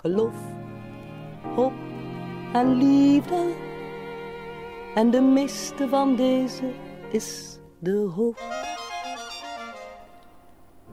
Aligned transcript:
geloof, 0.00 0.34
hoop 1.54 1.72
en 2.52 2.74
liefde. 2.74 3.54
En 4.94 5.10
de 5.10 5.20
meeste 5.20 5.88
van 5.88 6.16
deze 6.16 6.72
is 7.10 7.58
de 7.78 7.96
hoop. 7.96 8.40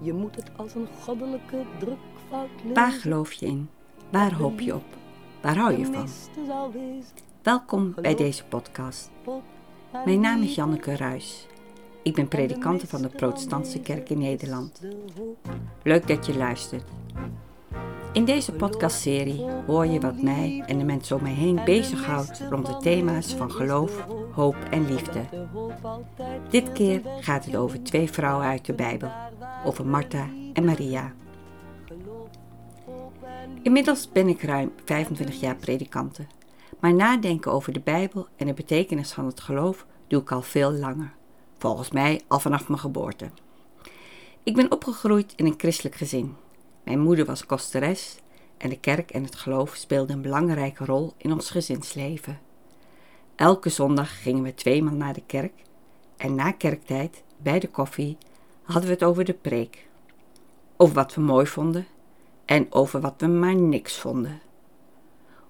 Je 0.01 0.13
moet 0.13 0.35
het 0.35 0.51
als 0.55 0.75
een 0.75 0.87
goddelijke 1.03 1.63
drukfout 1.79 2.49
lezen. 2.55 2.73
Waar 2.73 2.91
geloof 2.91 3.33
je 3.33 3.45
in? 3.45 3.69
Waar 4.11 4.33
hoop 4.33 4.59
je 4.59 4.75
op? 4.75 4.85
Waar 5.41 5.57
hou 5.57 5.77
je 5.77 5.85
van? 5.85 6.07
Welkom 7.41 7.93
bij 8.01 8.15
deze 8.15 8.45
podcast. 8.45 9.11
Mijn 10.05 10.19
naam 10.19 10.41
is 10.41 10.55
Janneke 10.55 10.95
Ruis. 10.95 11.47
Ik 12.03 12.15
ben 12.15 12.27
predikante 12.27 12.87
van 12.87 13.01
de 13.01 13.09
Protestantse 13.09 13.79
Kerk 13.79 14.09
in 14.09 14.17
Nederland. 14.17 14.81
Leuk 15.83 16.07
dat 16.07 16.25
je 16.25 16.37
luistert. 16.37 16.83
In 18.15 18.25
deze 18.25 18.51
podcastserie 18.51 19.45
hoor 19.65 19.85
je 19.85 19.99
wat 19.99 20.21
mij 20.21 20.63
en 20.67 20.77
de 20.77 20.83
mensen 20.83 21.15
om 21.15 21.23
mij 21.23 21.33
heen 21.33 21.61
bezighoudt 21.65 22.41
rond 22.49 22.65
de 22.65 22.77
thema's 22.77 23.33
van 23.33 23.51
geloof, 23.51 24.05
hoop 24.31 24.55
en 24.71 24.85
liefde. 24.85 25.25
Dit 26.49 26.71
keer 26.71 27.01
gaat 27.19 27.45
het 27.45 27.55
over 27.55 27.83
twee 27.83 28.11
vrouwen 28.11 28.45
uit 28.45 28.65
de 28.65 28.73
Bijbel, 28.73 29.11
over 29.65 29.85
Martha 29.85 30.29
en 30.53 30.65
Maria. 30.65 31.13
Inmiddels 33.61 34.11
ben 34.11 34.27
ik 34.27 34.41
ruim 34.41 34.71
25 34.85 35.39
jaar 35.39 35.55
predikante, 35.55 36.25
maar 36.79 36.93
nadenken 36.93 37.51
over 37.51 37.73
de 37.73 37.81
Bijbel 37.81 38.27
en 38.35 38.47
de 38.47 38.53
betekenis 38.53 39.11
van 39.11 39.25
het 39.25 39.39
geloof 39.39 39.85
doe 40.07 40.21
ik 40.21 40.31
al 40.31 40.41
veel 40.41 40.71
langer. 40.71 41.13
Volgens 41.57 41.91
mij 41.91 42.21
al 42.27 42.39
vanaf 42.39 42.67
mijn 42.67 42.79
geboorte. 42.79 43.29
Ik 44.43 44.55
ben 44.55 44.71
opgegroeid 44.71 45.33
in 45.35 45.45
een 45.45 45.53
christelijk 45.57 45.95
gezin. 45.95 46.35
Mijn 46.85 46.99
moeder 46.99 47.25
was 47.25 47.45
kosteres 47.45 48.19
en 48.57 48.69
de 48.69 48.79
kerk 48.79 49.11
en 49.11 49.23
het 49.23 49.35
geloof 49.35 49.75
speelden 49.75 50.15
een 50.15 50.21
belangrijke 50.21 50.85
rol 50.85 51.13
in 51.17 51.31
ons 51.31 51.49
gezinsleven. 51.49 52.39
Elke 53.35 53.69
zondag 53.69 54.21
gingen 54.21 54.43
we 54.43 54.53
tweemaal 54.53 54.93
naar 54.93 55.13
de 55.13 55.23
kerk 55.25 55.53
en 56.17 56.35
na 56.35 56.51
kerktijd, 56.51 57.23
bij 57.37 57.59
de 57.59 57.69
koffie, 57.69 58.17
hadden 58.61 58.85
we 58.85 58.93
het 58.93 59.03
over 59.03 59.25
de 59.25 59.33
preek. 59.33 59.87
Over 60.77 60.95
wat 60.95 61.13
we 61.13 61.21
mooi 61.21 61.45
vonden 61.45 61.85
en 62.45 62.67
over 62.69 63.01
wat 63.01 63.13
we 63.17 63.27
maar 63.27 63.55
niks 63.55 63.97
vonden. 63.97 64.41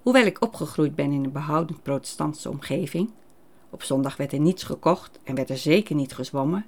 Hoewel 0.02 0.26
ik 0.26 0.42
opgegroeid 0.42 0.94
ben 0.94 1.12
in 1.12 1.24
een 1.24 1.32
behoudend 1.32 1.82
protestantse 1.82 2.50
omgeving, 2.50 3.10
op 3.70 3.82
zondag 3.82 4.16
werd 4.16 4.32
er 4.32 4.40
niets 4.40 4.62
gekocht 4.62 5.18
en 5.24 5.34
werd 5.34 5.50
er 5.50 5.58
zeker 5.58 5.94
niet 5.94 6.14
gezwommen, 6.14 6.66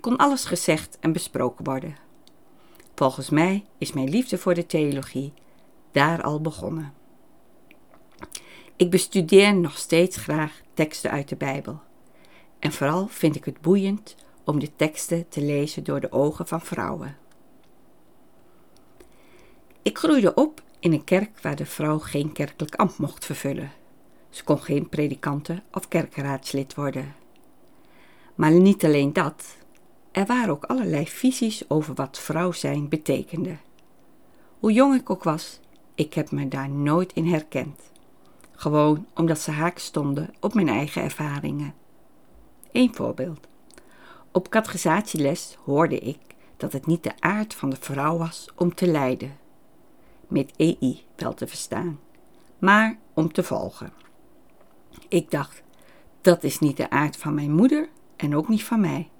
kon 0.00 0.16
alles 0.16 0.44
gezegd 0.44 0.98
en 1.00 1.12
besproken 1.12 1.64
worden. 1.64 1.96
Volgens 3.02 3.30
mij 3.30 3.64
is 3.78 3.92
mijn 3.92 4.08
liefde 4.08 4.38
voor 4.38 4.54
de 4.54 4.66
theologie 4.66 5.32
daar 5.90 6.22
al 6.22 6.40
begonnen. 6.40 6.92
Ik 8.76 8.90
bestudeer 8.90 9.54
nog 9.54 9.78
steeds 9.78 10.16
graag 10.16 10.60
teksten 10.74 11.10
uit 11.10 11.28
de 11.28 11.36
Bijbel. 11.36 11.80
En 12.58 12.72
vooral 12.72 13.06
vind 13.06 13.36
ik 13.36 13.44
het 13.44 13.60
boeiend 13.60 14.14
om 14.44 14.58
de 14.58 14.76
teksten 14.76 15.28
te 15.28 15.40
lezen 15.40 15.84
door 15.84 16.00
de 16.00 16.12
ogen 16.12 16.46
van 16.46 16.60
vrouwen. 16.60 17.16
Ik 19.82 19.98
groeide 19.98 20.34
op 20.34 20.62
in 20.78 20.92
een 20.92 21.04
kerk 21.04 21.40
waar 21.40 21.56
de 21.56 21.66
vrouw 21.66 21.98
geen 21.98 22.32
kerkelijk 22.32 22.74
ambt 22.74 22.98
mocht 22.98 23.24
vervullen. 23.24 23.72
Ze 24.30 24.44
kon 24.44 24.58
geen 24.58 24.88
predikante 24.88 25.62
of 25.72 25.88
kerkenraadslid 25.88 26.74
worden. 26.74 27.14
Maar 28.34 28.52
niet 28.52 28.84
alleen 28.84 29.12
dat, 29.12 29.44
er 30.12 30.26
waren 30.26 30.50
ook 30.50 30.64
allerlei 30.64 31.06
visies 31.06 31.70
over 31.70 31.94
wat 31.94 32.18
vrouw 32.18 32.52
zijn 32.52 32.88
betekende. 32.88 33.56
Hoe 34.58 34.72
jong 34.72 34.94
ik 34.94 35.10
ook 35.10 35.24
was, 35.24 35.60
ik 35.94 36.14
heb 36.14 36.30
me 36.30 36.48
daar 36.48 36.70
nooit 36.70 37.12
in 37.12 37.26
herkend. 37.26 37.80
Gewoon 38.52 39.06
omdat 39.14 39.38
ze 39.38 39.50
haak 39.50 39.78
stonden 39.78 40.34
op 40.40 40.54
mijn 40.54 40.68
eigen 40.68 41.02
ervaringen. 41.02 41.74
Eén 42.72 42.94
voorbeeld. 42.94 43.46
Op 44.32 44.48
categorisatieles 44.48 45.56
hoorde 45.64 45.98
ik 45.98 46.18
dat 46.56 46.72
het 46.72 46.86
niet 46.86 47.02
de 47.02 47.20
aard 47.20 47.54
van 47.54 47.70
de 47.70 47.76
vrouw 47.80 48.18
was 48.18 48.48
om 48.56 48.74
te 48.74 48.86
lijden. 48.86 49.36
Met 50.28 50.52
EI 50.56 51.04
wel 51.16 51.34
te 51.34 51.46
verstaan, 51.46 52.00
maar 52.58 52.98
om 53.14 53.32
te 53.32 53.42
volgen. 53.42 53.92
Ik 55.08 55.30
dacht, 55.30 55.62
dat 56.20 56.44
is 56.44 56.58
niet 56.58 56.76
de 56.76 56.90
aard 56.90 57.16
van 57.16 57.34
mijn 57.34 57.52
moeder 57.52 57.88
en 58.16 58.36
ook 58.36 58.48
niet 58.48 58.64
van 58.64 58.80
mij. 58.80 59.10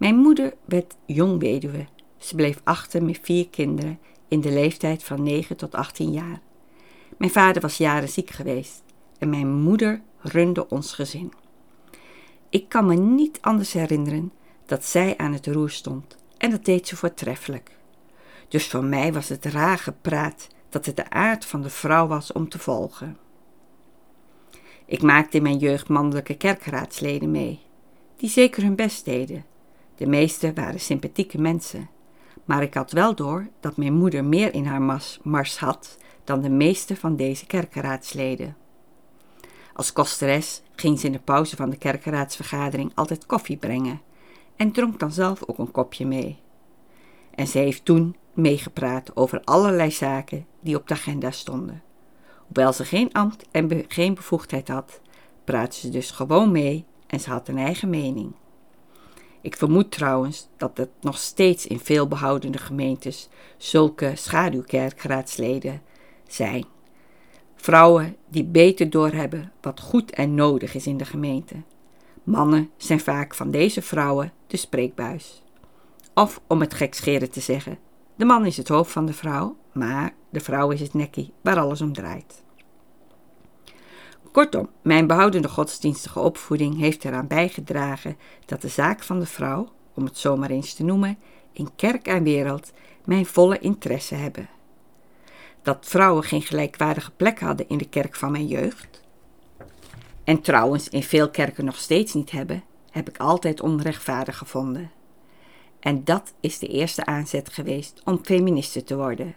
Mijn 0.00 0.16
moeder 0.16 0.54
werd 0.64 0.96
jong 1.06 1.40
weduwe. 1.40 1.86
Ze 2.18 2.34
bleef 2.34 2.60
achter 2.64 3.04
met 3.04 3.18
vier 3.22 3.48
kinderen 3.48 3.98
in 4.28 4.40
de 4.40 4.50
leeftijd 4.50 5.04
van 5.04 5.22
9 5.22 5.56
tot 5.56 5.74
18 5.74 6.12
jaar. 6.12 6.40
Mijn 7.16 7.30
vader 7.30 7.62
was 7.62 7.76
jaren 7.76 8.08
ziek 8.08 8.30
geweest 8.30 8.82
en 9.18 9.30
mijn 9.30 9.52
moeder 9.52 10.02
runde 10.20 10.68
ons 10.68 10.92
gezin. 10.92 11.32
Ik 12.48 12.68
kan 12.68 12.86
me 12.86 12.94
niet 12.94 13.38
anders 13.40 13.72
herinneren 13.72 14.32
dat 14.66 14.84
zij 14.84 15.16
aan 15.16 15.32
het 15.32 15.46
roer 15.46 15.70
stond 15.70 16.16
en 16.36 16.50
dat 16.50 16.64
deed 16.64 16.88
ze 16.88 16.96
voortreffelijk. 16.96 17.76
Dus 18.48 18.68
voor 18.68 18.84
mij 18.84 19.12
was 19.12 19.28
het 19.28 19.44
raar 19.44 19.78
gepraat 19.78 20.48
dat 20.68 20.86
het 20.86 20.96
de 20.96 21.10
aard 21.10 21.44
van 21.44 21.62
de 21.62 21.70
vrouw 21.70 22.06
was 22.06 22.32
om 22.32 22.48
te 22.48 22.58
volgen. 22.58 23.16
Ik 24.86 25.02
maakte 25.02 25.36
in 25.36 25.42
mijn 25.42 25.58
jeugd 25.58 25.88
mannelijke 25.88 26.36
kerkraadsleden 26.36 27.30
mee, 27.30 27.60
die 28.16 28.28
zeker 28.30 28.62
hun 28.62 28.76
best 28.76 29.04
deden. 29.04 29.48
De 30.00 30.06
meeste 30.06 30.52
waren 30.54 30.80
sympathieke 30.80 31.40
mensen, 31.40 31.88
maar 32.44 32.62
ik 32.62 32.74
had 32.74 32.92
wel 32.92 33.14
door 33.14 33.48
dat 33.60 33.76
mijn 33.76 33.92
moeder 33.92 34.24
meer 34.24 34.54
in 34.54 34.66
haar 34.66 35.02
mars 35.22 35.58
had 35.58 35.98
dan 36.24 36.40
de 36.40 36.50
meeste 36.50 36.96
van 36.96 37.16
deze 37.16 37.46
kerkenraadsleden. 37.46 38.56
Als 39.74 39.92
kosteres 39.92 40.62
ging 40.74 40.98
ze 40.98 41.06
in 41.06 41.12
de 41.12 41.18
pauze 41.18 41.56
van 41.56 41.70
de 41.70 41.76
kerkenraadsvergadering 41.76 42.92
altijd 42.94 43.26
koffie 43.26 43.56
brengen 43.56 44.00
en 44.56 44.72
dronk 44.72 44.98
dan 44.98 45.12
zelf 45.12 45.42
ook 45.46 45.58
een 45.58 45.70
kopje 45.70 46.06
mee. 46.06 46.38
En 47.34 47.46
ze 47.46 47.58
heeft 47.58 47.84
toen 47.84 48.16
meegepraat 48.32 49.16
over 49.16 49.40
allerlei 49.44 49.90
zaken 49.90 50.46
die 50.60 50.76
op 50.76 50.88
de 50.88 50.94
agenda 50.94 51.30
stonden. 51.30 51.82
Hoewel 52.46 52.72
ze 52.72 52.84
geen 52.84 53.12
ambt 53.12 53.48
en 53.50 53.84
geen 53.88 54.14
bevoegdheid 54.14 54.68
had, 54.68 55.00
praatte 55.44 55.78
ze 55.78 55.88
dus 55.88 56.10
gewoon 56.10 56.52
mee 56.52 56.84
en 57.06 57.20
ze 57.20 57.30
had 57.30 57.48
een 57.48 57.58
eigen 57.58 57.90
mening. 57.90 58.34
Ik 59.40 59.56
vermoed 59.56 59.90
trouwens 59.90 60.48
dat 60.56 60.76
het 60.76 60.90
nog 61.00 61.18
steeds 61.18 61.66
in 61.66 61.80
veel 61.80 62.08
behoudende 62.08 62.58
gemeentes 62.58 63.28
zulke 63.56 64.12
schaduwkerkraadsleden 64.14 65.82
zijn. 66.28 66.64
Vrouwen 67.56 68.16
die 68.28 68.44
beter 68.44 68.90
doorhebben 68.90 69.52
wat 69.60 69.80
goed 69.80 70.10
en 70.10 70.34
nodig 70.34 70.74
is 70.74 70.86
in 70.86 70.96
de 70.96 71.04
gemeente. 71.04 71.54
Mannen 72.22 72.70
zijn 72.76 73.00
vaak 73.00 73.34
van 73.34 73.50
deze 73.50 73.82
vrouwen 73.82 74.32
de 74.46 74.56
spreekbuis. 74.56 75.42
Of 76.14 76.40
om 76.46 76.60
het 76.60 76.74
gekscheren 76.74 77.30
te 77.30 77.40
zeggen, 77.40 77.78
de 78.16 78.24
man 78.24 78.46
is 78.46 78.56
het 78.56 78.68
hoofd 78.68 78.92
van 78.92 79.06
de 79.06 79.12
vrouw, 79.12 79.56
maar 79.72 80.14
de 80.30 80.40
vrouw 80.40 80.70
is 80.70 80.80
het 80.80 80.94
nekkie 80.94 81.32
waar 81.40 81.58
alles 81.58 81.80
om 81.80 81.92
draait. 81.92 82.42
Kortom, 84.32 84.68
mijn 84.82 85.06
behoudende 85.06 85.48
godsdienstige 85.48 86.20
opvoeding 86.20 86.78
heeft 86.78 87.04
eraan 87.04 87.26
bijgedragen 87.26 88.16
dat 88.46 88.60
de 88.60 88.68
zaak 88.68 89.02
van 89.02 89.18
de 89.18 89.26
vrouw, 89.26 89.68
om 89.94 90.04
het 90.04 90.18
zomaar 90.18 90.50
eens 90.50 90.74
te 90.74 90.84
noemen, 90.84 91.18
in 91.52 91.68
kerk 91.76 92.06
en 92.06 92.22
wereld 92.22 92.72
mijn 93.04 93.26
volle 93.26 93.58
interesse 93.58 94.14
hebben. 94.14 94.48
Dat 95.62 95.86
vrouwen 95.86 96.24
geen 96.24 96.42
gelijkwaardige 96.42 97.10
plek 97.10 97.40
hadden 97.40 97.68
in 97.68 97.78
de 97.78 97.88
kerk 97.88 98.16
van 98.16 98.32
mijn 98.32 98.46
jeugd, 98.46 99.00
en 100.24 100.40
trouwens 100.40 100.88
in 100.88 101.02
veel 101.02 101.30
kerken 101.30 101.64
nog 101.64 101.76
steeds 101.76 102.14
niet 102.14 102.30
hebben, 102.30 102.62
heb 102.90 103.08
ik 103.08 103.16
altijd 103.16 103.60
onrechtvaardig 103.60 104.38
gevonden. 104.38 104.90
En 105.80 106.04
dat 106.04 106.32
is 106.40 106.58
de 106.58 106.66
eerste 106.66 107.06
aanzet 107.06 107.52
geweest 107.52 108.02
om 108.04 108.24
feministe 108.24 108.84
te 108.84 108.96
worden. 108.96 109.34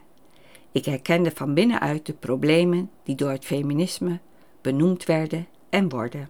Ik 0.71 0.85
herkende 0.85 1.31
van 1.35 1.53
binnenuit 1.53 2.05
de 2.05 2.13
problemen 2.13 2.89
die 3.03 3.15
door 3.15 3.29
het 3.29 3.45
feminisme 3.45 4.19
benoemd 4.63 5.05
werden 5.05 5.47
en 5.69 5.89
worden. 5.89 6.29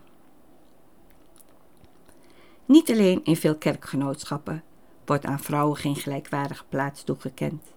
Niet 2.66 2.92
alleen 2.92 3.22
in 3.24 3.36
veel 3.36 3.56
kerkgenootschappen 3.56 4.64
wordt 5.06 5.26
aan 5.26 5.40
vrouwen 5.40 5.78
geen 5.78 5.96
gelijkwaardige 5.96 6.64
plaats 6.70 7.04
toegekend. 7.04 7.74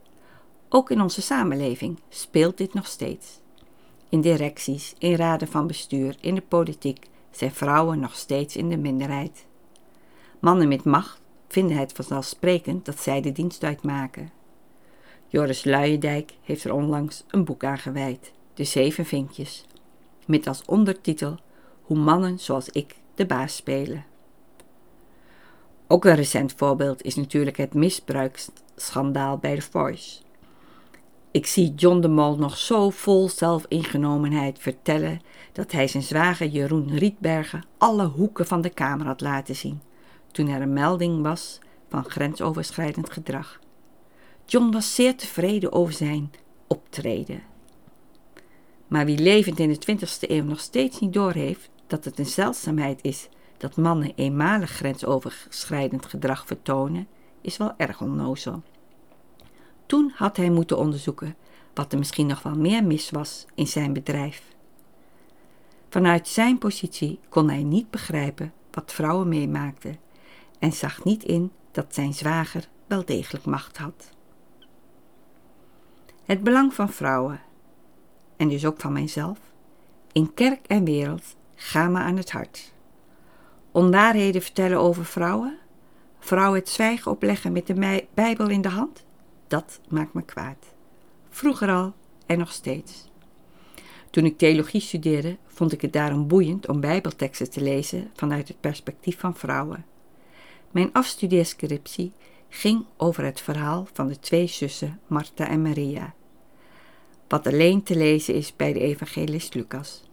Ook 0.69 0.91
in 0.91 1.01
onze 1.01 1.23
samenleving 1.23 2.01
speelt 2.09 2.57
dit 2.57 2.75
nog 2.75 2.87
steeds. 2.87 3.41
In 4.09 4.21
directies, 4.21 4.95
in 4.99 5.15
raden 5.15 5.49
van 5.49 5.67
bestuur, 5.67 6.17
in 6.21 6.35
de 6.35 6.43
politiek 6.43 7.09
zijn 7.31 7.53
vrouwen 7.53 7.99
nog 7.99 8.15
steeds 8.15 8.57
in 8.57 8.69
de 8.69 8.77
minderheid. 8.77 9.47
Mannen 10.41 10.69
met 10.69 10.85
macht 10.85 11.21
vinden 11.49 11.77
het 11.77 11.93
vanzelfsprekend 11.93 12.85
dat 12.85 13.01
zij 13.01 13.21
de 13.21 13.33
dienst 13.33 13.65
uitmaken. 13.65 14.31
Joris 15.27 15.65
Luijendijk 15.65 16.35
heeft 16.43 16.65
er 16.65 16.73
onlangs 16.73 17.25
een 17.29 17.45
boek 17.45 17.65
aan 17.65 17.79
gewijd, 17.79 18.33
De 18.55 18.65
Zeven 18.65 19.05
Vinkjes, 19.05 19.67
met 20.27 20.47
als 20.47 20.63
ondertitel 20.65 21.37
Hoe 21.83 21.99
mannen 21.99 22.39
zoals 22.39 22.69
ik 22.69 22.97
de 23.15 23.27
baas 23.27 23.57
spelen. 23.57 24.05
Ook 25.87 26.05
een 26.05 26.15
recent 26.15 26.53
voorbeeld 26.57 27.03
is 27.03 27.15
natuurlijk 27.15 27.57
het 27.57 27.75
misbruiksschandaal 27.75 29.39
bij 29.39 29.55
The 29.55 29.63
Voice. 29.71 30.21
Ik 31.31 31.47
zie 31.47 31.75
John 31.75 32.01
de 32.01 32.09
Mol 32.09 32.37
nog 32.37 32.57
zo 32.57 32.91
vol 32.91 33.29
zelfingenomenheid 33.29 34.59
vertellen 34.59 35.21
dat 35.53 35.73
hij 35.73 35.89
zijn 35.89 36.03
zwager 36.03 36.47
Jeroen 36.47 36.97
Rietbergen 36.99 37.65
alle 37.79 38.07
hoeken 38.07 38.47
van 38.47 38.61
de 38.61 38.71
kamer 38.71 39.07
had 39.07 39.21
laten 39.21 39.57
zien, 39.57 39.81
toen 40.33 40.49
er 40.49 40.61
een 40.61 40.73
melding 40.73 41.23
was 41.23 41.59
van 41.89 42.05
grensoverschrijdend 42.05 43.11
gedrag. 43.11 43.61
John 44.47 44.71
was 44.73 44.95
zeer 44.95 45.17
tevreden 45.17 45.73
over 45.73 45.93
zijn 45.93 46.31
optreden. 46.67 47.43
Maar 48.89 49.05
wie 49.05 49.19
levend 49.19 49.59
in 49.59 49.69
de 49.69 49.99
20ste 49.99 50.31
eeuw 50.31 50.45
nog 50.45 50.61
steeds 50.61 51.01
niet 51.01 51.13
doorheeft 51.13 51.71
dat 51.87 52.05
het 52.05 52.19
een 52.19 52.27
zeldzaamheid 52.27 53.03
is 53.03 53.29
dat 53.57 53.77
mannen 53.77 54.13
eenmalig 54.15 54.71
grensoverschrijdend 54.71 56.07
gedrag 56.07 56.47
vertonen, 56.47 57.09
is 57.41 57.57
wel 57.57 57.75
erg 57.77 58.01
onnozel. 58.01 58.63
Toen 59.87 60.13
had 60.15 60.37
hij 60.37 60.51
moeten 60.51 60.79
onderzoeken 60.79 61.37
wat 61.75 61.93
er 61.93 61.99
misschien 61.99 62.27
nog 62.27 62.43
wel 62.43 62.55
meer 62.55 62.85
mis 62.85 63.11
was 63.11 63.47
in 63.55 63.67
zijn 63.67 63.93
bedrijf. 63.93 64.43
Vanuit 65.89 66.29
zijn 66.29 66.59
positie 66.59 67.19
kon 67.29 67.51
hij 67.51 67.63
niet 67.63 67.91
begrijpen 67.91 68.53
wat 68.71 68.93
vrouwen 68.93 69.29
meemaakten 69.29 69.99
en 70.59 70.73
zag 70.73 71.05
niet 71.05 71.25
in 71.25 71.53
dat 71.71 71.95
zijn 71.95 72.15
zwager 72.15 72.69
wel 72.87 73.05
degelijk 73.05 73.45
macht 73.45 73.77
had. 73.77 74.11
Het 76.25 76.43
belang 76.43 76.75
van 76.75 76.89
vrouwen, 76.89 77.41
en 78.37 78.49
dus 78.49 78.67
ook 78.67 78.81
van 78.81 78.93
mijzelf, 78.93 79.39
in 80.13 80.35
kerk 80.35 80.67
en 80.67 80.85
wereld 80.85 81.37
gaan 81.55 81.93
me 81.93 81.99
aan 81.99 82.17
het 82.17 82.33
hart. 82.33 82.73
Onwaarheden 83.71 84.43
vertellen 84.43 84.79
over 84.79 85.05
vrouwen, 85.05 85.59
vrouwen 86.19 86.59
het 86.59 86.69
zwijgen 86.69 87.11
opleggen 87.11 87.53
met 87.53 87.67
de 87.67 88.07
Bijbel 88.15 88.49
in 88.49 88.61
de 88.61 88.69
hand, 88.69 89.05
dat 89.47 89.81
maakt 89.89 90.15
me 90.15 90.23
kwaad. 90.23 90.75
Vroeger 91.29 91.71
al 91.71 91.95
en 92.27 92.39
nog 92.39 92.53
steeds. 92.53 93.11
Toen 94.11 94.25
ik 94.25 94.39
theologie 94.39 94.81
studeerde, 94.81 95.37
vond 95.47 95.73
ik 95.73 95.81
het 95.81 95.93
daarom 95.93 96.27
boeiend 96.27 96.69
om 96.69 96.81
Bijbelteksten 96.81 97.51
te 97.51 97.61
lezen 97.61 98.11
vanuit 98.15 98.49
het 98.49 98.61
perspectief 98.61 99.19
van 99.19 99.35
vrouwen. 99.35 99.85
Mijn 100.71 100.93
afstudeerscriptie 100.93 102.13
ging 102.49 102.85
over 102.97 103.25
het 103.25 103.41
verhaal 103.41 103.87
van 103.93 104.09
de 104.09 104.19
twee 104.19 104.47
zussen 104.47 105.01
Martha 105.07 105.49
en 105.49 105.63
Maria, 105.63 106.15
wat 107.29 107.47
alleen 107.47 107.83
te 107.83 107.97
lezen 107.97 108.35
is 108.35 108.57
bij 108.57 108.73
de 108.73 108.81
evangelist 108.81 109.55
Lucas. 109.55 110.05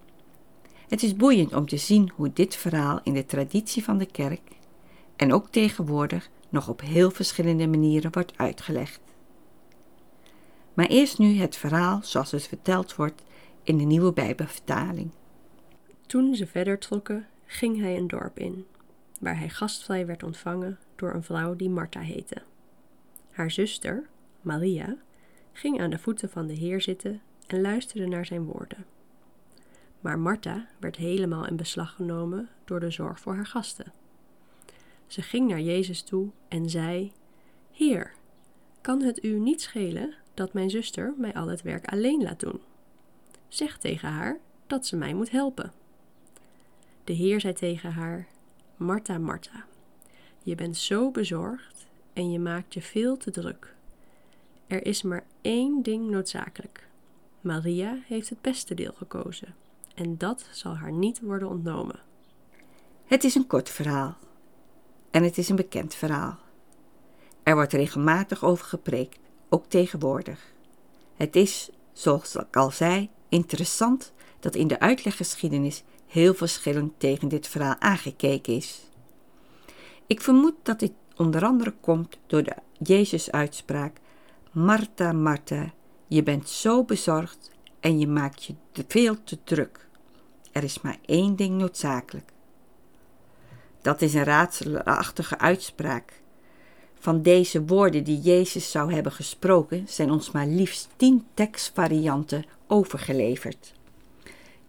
Het 0.88 1.04
is 1.04 1.16
boeiend 1.16 1.54
om 1.54 1.68
te 1.68 1.78
zien 1.78 2.12
hoe 2.16 2.34
dit 2.34 2.56
verhaal 2.56 3.00
in 3.04 3.14
de 3.14 3.26
traditie 3.26 3.84
van 3.84 3.98
de 3.98 4.06
kerk 4.06 4.42
en 5.16 5.34
ook 5.34 5.50
tegenwoordig 5.50 6.30
nog 6.50 6.70
op 6.70 6.82
heel 6.82 7.12
verschillende 7.12 7.68
manieren 7.68 8.12
wordt 8.12 8.38
uitgelegd. 8.38 9.02
Maar 10.74 10.86
eerst 10.86 11.18
nu 11.18 11.36
het 11.36 11.56
verhaal 11.56 12.00
zoals 12.04 12.32
het 12.32 12.48
verteld 12.48 12.96
wordt 12.96 13.24
in 13.64 13.78
de 13.78 13.84
nieuwe 13.84 14.14
Bijbelvertaling. 14.14 15.10
Toen 16.06 16.36
ze 16.36 16.48
verder 16.48 16.80
trokken, 16.80 17.28
ging 17.46 17.80
hij 17.80 17.98
een 17.98 18.08
dorp 18.08 18.40
in, 18.40 18.66
waar 19.20 19.38
hij 19.38 19.50
gastvrij 19.50 20.06
werd 20.06 20.24
ontvangen 20.24 20.80
door 20.96 21.14
een 21.14 21.24
vrouw 21.24 21.56
die 21.56 21.70
Martha 21.70 22.00
heette. 22.00 22.42
Haar 23.32 23.52
zuster, 23.52 24.10
Maria, 24.42 24.98
ging 25.54 25.82
aan 25.82 25.90
de 25.90 25.98
voeten 25.98 26.30
van 26.30 26.48
de 26.48 26.54
Heer 26.54 26.82
zitten 26.82 27.22
en 27.48 27.62
luisterde 27.62 28.08
naar 28.08 28.26
zijn 28.26 28.46
woorden. 28.46 28.86
Maar 30.00 30.20
Martha 30.20 30.68
werd 30.80 30.96
helemaal 30.96 31.48
in 31.48 31.56
beslag 31.56 31.96
genomen 31.96 32.50
door 32.66 32.80
de 32.80 32.92
zorg 32.92 33.20
voor 33.20 33.36
haar 33.36 33.46
gasten. 33.46 33.94
Ze 35.08 35.22
ging 35.22 35.48
naar 35.48 35.62
Jezus 35.62 36.02
toe 36.02 36.30
en 36.48 36.70
zei: 36.70 37.12
Heer, 37.72 38.14
kan 38.82 39.02
het 39.02 39.24
u 39.24 39.40
niet 39.40 39.62
schelen 39.62 40.14
dat 40.34 40.54
mijn 40.54 40.70
zuster 40.70 41.14
mij 41.18 41.34
al 41.34 41.48
het 41.48 41.62
werk 41.62 41.88
alleen 41.88 42.22
laat 42.22 42.40
doen? 42.40 42.62
Zeg 43.48 43.78
tegen 43.78 44.10
haar 44.10 44.40
dat 44.68 44.86
ze 44.86 44.96
mij 44.96 45.14
moet 45.14 45.32
helpen. 45.32 45.74
De 47.04 47.14
Heer 47.14 47.40
zei 47.40 47.54
tegen 47.54 47.92
haar: 47.92 48.28
Martha, 48.76 49.18
Martha, 49.18 49.66
je 50.44 50.56
bent 50.56 50.78
zo 50.78 51.12
bezorgd 51.12 51.88
en 52.14 52.32
je 52.32 52.40
maakt 52.40 52.74
je 52.74 52.82
veel 52.82 53.18
te 53.18 53.32
druk. 53.32 53.76
Er 54.74 54.86
is 54.86 55.02
maar 55.02 55.26
één 55.42 55.82
ding 55.82 56.10
noodzakelijk. 56.10 56.88
Maria 57.42 57.98
heeft 58.06 58.30
het 58.30 58.42
beste 58.42 58.74
deel 58.74 58.94
gekozen 58.98 59.56
en 59.96 60.18
dat 60.18 60.46
zal 60.52 60.76
haar 60.76 60.92
niet 60.92 61.22
worden 61.22 61.50
ontnomen. 61.50 62.00
Het 63.06 63.24
is 63.24 63.36
een 63.36 63.48
kort 63.48 63.70
verhaal 63.70 64.18
en 65.12 65.24
het 65.24 65.38
is 65.38 65.50
een 65.50 65.56
bekend 65.56 65.96
verhaal. 65.96 66.40
Er 67.44 67.56
wordt 67.56 67.74
regelmatig 67.74 68.44
over 68.44 68.66
gepreekt, 68.66 69.20
ook 69.50 69.66
tegenwoordig. 69.66 70.54
Het 71.16 71.36
is, 71.36 71.70
zoals 71.92 72.36
ik 72.36 72.56
al 72.56 72.72
zei, 72.72 73.10
interessant 73.30 74.14
dat 74.40 74.56
in 74.56 74.68
de 74.68 74.80
uitleggeschiedenis 74.80 75.84
heel 76.08 76.34
verschillend 76.34 77.00
tegen 77.00 77.28
dit 77.28 77.48
verhaal 77.48 77.80
aangekeken 77.80 78.54
is. 78.54 78.82
Ik 80.08 80.22
vermoed 80.22 80.56
dat 80.64 80.80
dit 80.80 80.94
onder 81.16 81.46
andere 81.46 81.74
komt 81.82 82.18
door 82.28 82.44
de 82.44 82.56
Jezus-uitspraak: 82.80 84.02
Martha, 84.54 85.12
Martha, 85.12 85.74
je 86.08 86.24
bent 86.24 86.50
zo 86.50 86.84
bezorgd 86.84 87.52
en 87.80 88.00
je 88.00 88.08
maakt 88.08 88.44
je 88.44 88.56
veel 88.88 89.24
te 89.24 89.38
druk. 89.44 89.88
Er 90.52 90.64
is 90.64 90.82
maar 90.82 90.98
één 91.06 91.36
ding 91.36 91.58
noodzakelijk. 91.58 92.32
Dat 93.82 94.02
is 94.02 94.14
een 94.14 94.24
raadselachtige 94.24 95.38
uitspraak. 95.38 96.22
Van 97.00 97.22
deze 97.22 97.66
woorden 97.66 98.04
die 98.04 98.20
Jezus 98.20 98.72
zou 98.72 98.94
hebben 98.94 99.12
gesproken, 99.12 99.88
zijn 99.88 100.12
ons 100.12 100.32
maar 100.32 100.48
liefst 100.48 100.90
tien 100.96 101.26
tekstvarianten 101.34 102.46
overgeleverd. 102.68 103.74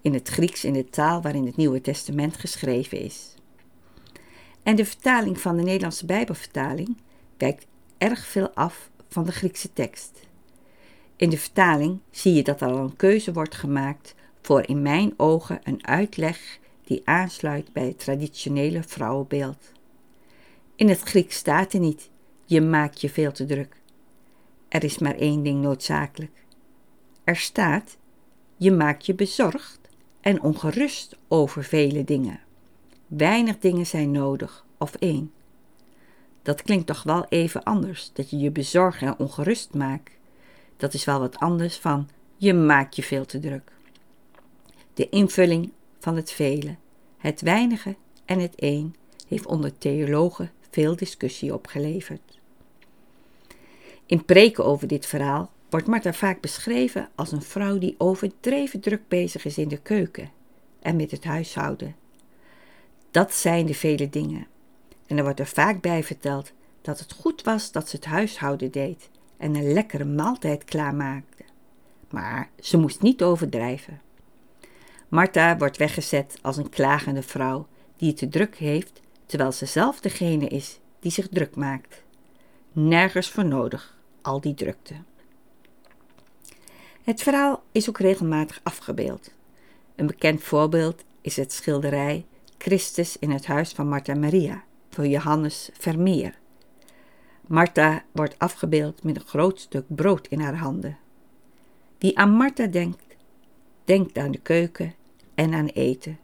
In 0.00 0.14
het 0.14 0.28
Grieks 0.28 0.64
in 0.64 0.72
de 0.72 0.90
taal 0.90 1.22
waarin 1.22 1.46
het 1.46 1.56
Nieuwe 1.56 1.80
Testament 1.80 2.36
geschreven 2.36 2.98
is. 2.98 3.34
En 4.62 4.76
de 4.76 4.84
vertaling 4.84 5.40
van 5.40 5.56
de 5.56 5.62
Nederlandse 5.62 6.06
Bijbelvertaling 6.06 6.96
wijkt 7.36 7.66
erg 7.98 8.26
veel 8.26 8.50
af 8.50 8.92
van 9.14 9.24
de 9.24 9.32
Griekse 9.32 9.72
tekst. 9.72 10.20
In 11.16 11.30
de 11.30 11.38
vertaling 11.38 11.98
zie 12.10 12.34
je 12.34 12.42
dat 12.42 12.60
er 12.60 12.68
al 12.68 12.78
een 12.78 12.96
keuze 12.96 13.32
wordt 13.32 13.54
gemaakt 13.54 14.14
voor 14.42 14.68
in 14.68 14.82
mijn 14.82 15.14
ogen 15.16 15.60
een 15.62 15.86
uitleg 15.86 16.58
die 16.84 17.02
aansluit 17.04 17.72
bij 17.72 17.86
het 17.86 17.98
traditionele 17.98 18.82
vrouwenbeeld. 18.82 19.72
In 20.76 20.88
het 20.88 21.00
Grieks 21.00 21.36
staat 21.36 21.72
er 21.72 21.80
niet: 21.80 22.10
je 22.44 22.60
maakt 22.60 23.00
je 23.00 23.10
veel 23.10 23.32
te 23.32 23.44
druk. 23.46 23.76
Er 24.68 24.84
is 24.84 24.98
maar 24.98 25.16
één 25.16 25.42
ding 25.42 25.62
noodzakelijk. 25.62 26.44
Er 27.24 27.36
staat: 27.36 27.96
je 28.56 28.72
maakt 28.72 29.06
je 29.06 29.14
bezorgd 29.14 29.80
en 30.20 30.42
ongerust 30.42 31.16
over 31.28 31.64
vele 31.64 32.04
dingen. 32.04 32.40
Weinig 33.06 33.58
dingen 33.58 33.86
zijn 33.86 34.10
nodig, 34.10 34.66
of 34.78 34.94
één. 34.94 35.32
Dat 36.44 36.62
klinkt 36.62 36.86
toch 36.86 37.02
wel 37.02 37.26
even 37.28 37.62
anders, 37.62 38.10
dat 38.12 38.30
je 38.30 38.38
je 38.38 38.50
bezorgd 38.50 39.02
en 39.02 39.18
ongerust 39.18 39.74
maakt. 39.74 40.10
Dat 40.76 40.94
is 40.94 41.04
wel 41.04 41.20
wat 41.20 41.38
anders 41.38 41.76
van 41.76 42.08
je 42.36 42.54
maakt 42.54 42.96
je 42.96 43.02
veel 43.02 43.24
te 43.24 43.38
druk. 43.38 43.72
De 44.94 45.08
invulling 45.08 45.72
van 45.98 46.16
het 46.16 46.30
vele, 46.30 46.76
het 47.18 47.40
weinige 47.40 47.96
en 48.24 48.38
het 48.38 48.52
een 48.56 48.94
heeft 49.28 49.46
onder 49.46 49.78
theologen 49.78 50.50
veel 50.70 50.96
discussie 50.96 51.54
opgeleverd. 51.54 52.38
In 54.06 54.24
preken 54.24 54.64
over 54.64 54.88
dit 54.88 55.06
verhaal 55.06 55.50
wordt 55.70 55.86
Martha 55.86 56.12
vaak 56.12 56.40
beschreven 56.40 57.08
als 57.14 57.32
een 57.32 57.42
vrouw 57.42 57.78
die 57.78 57.94
overdreven 57.98 58.80
druk 58.80 59.08
bezig 59.08 59.44
is 59.44 59.58
in 59.58 59.68
de 59.68 59.78
keuken 59.78 60.30
en 60.80 60.96
met 60.96 61.10
het 61.10 61.24
huishouden. 61.24 61.96
Dat 63.10 63.34
zijn 63.34 63.66
de 63.66 63.74
vele 63.74 64.10
dingen. 64.10 64.46
En 65.06 65.16
er 65.16 65.22
wordt 65.22 65.40
er 65.40 65.46
vaak 65.46 65.80
bij 65.80 66.04
verteld 66.04 66.52
dat 66.82 66.98
het 66.98 67.12
goed 67.12 67.42
was 67.42 67.72
dat 67.72 67.88
ze 67.88 67.96
het 67.96 68.04
huishouden 68.04 68.70
deed 68.70 69.10
en 69.36 69.54
een 69.54 69.72
lekkere 69.72 70.04
maaltijd 70.04 70.64
klaarmaakte. 70.64 71.44
Maar 72.10 72.50
ze 72.60 72.78
moest 72.78 73.02
niet 73.02 73.22
overdrijven. 73.22 74.00
Martha 75.08 75.56
wordt 75.56 75.76
weggezet 75.76 76.38
als 76.42 76.56
een 76.56 76.68
klagende 76.68 77.22
vrouw 77.22 77.66
die 77.96 78.08
het 78.08 78.16
te 78.16 78.28
druk 78.28 78.56
heeft, 78.56 79.00
terwijl 79.26 79.52
ze 79.52 79.66
zelf 79.66 80.00
degene 80.00 80.48
is 80.48 80.80
die 81.00 81.10
zich 81.10 81.28
druk 81.28 81.56
maakt. 81.56 82.02
Nergens 82.72 83.30
voor 83.30 83.44
nodig, 83.44 83.96
al 84.22 84.40
die 84.40 84.54
drukte. 84.54 84.94
Het 87.02 87.22
verhaal 87.22 87.62
is 87.72 87.88
ook 87.88 87.98
regelmatig 87.98 88.60
afgebeeld. 88.62 89.30
Een 89.96 90.06
bekend 90.06 90.42
voorbeeld 90.42 91.04
is 91.20 91.36
het 91.36 91.52
schilderij 91.52 92.26
Christus 92.58 93.18
in 93.18 93.30
het 93.30 93.46
huis 93.46 93.72
van 93.72 93.88
Martha 93.88 94.14
Maria 94.14 94.64
voor 94.94 95.06
Johannes 95.06 95.70
Vermeer. 95.72 96.38
Martha 97.46 98.04
wordt 98.12 98.38
afgebeeld 98.38 99.02
met 99.02 99.16
een 99.16 99.26
groot 99.26 99.60
stuk 99.60 99.84
brood 99.88 100.26
in 100.26 100.40
haar 100.40 100.56
handen. 100.56 100.98
Wie 101.98 102.18
aan 102.18 102.30
Martha 102.30 102.66
denkt, 102.66 103.04
denkt 103.84 104.18
aan 104.18 104.30
de 104.30 104.38
keuken 104.38 104.94
en 105.34 105.54
aan 105.54 105.66
eten. 105.66 106.18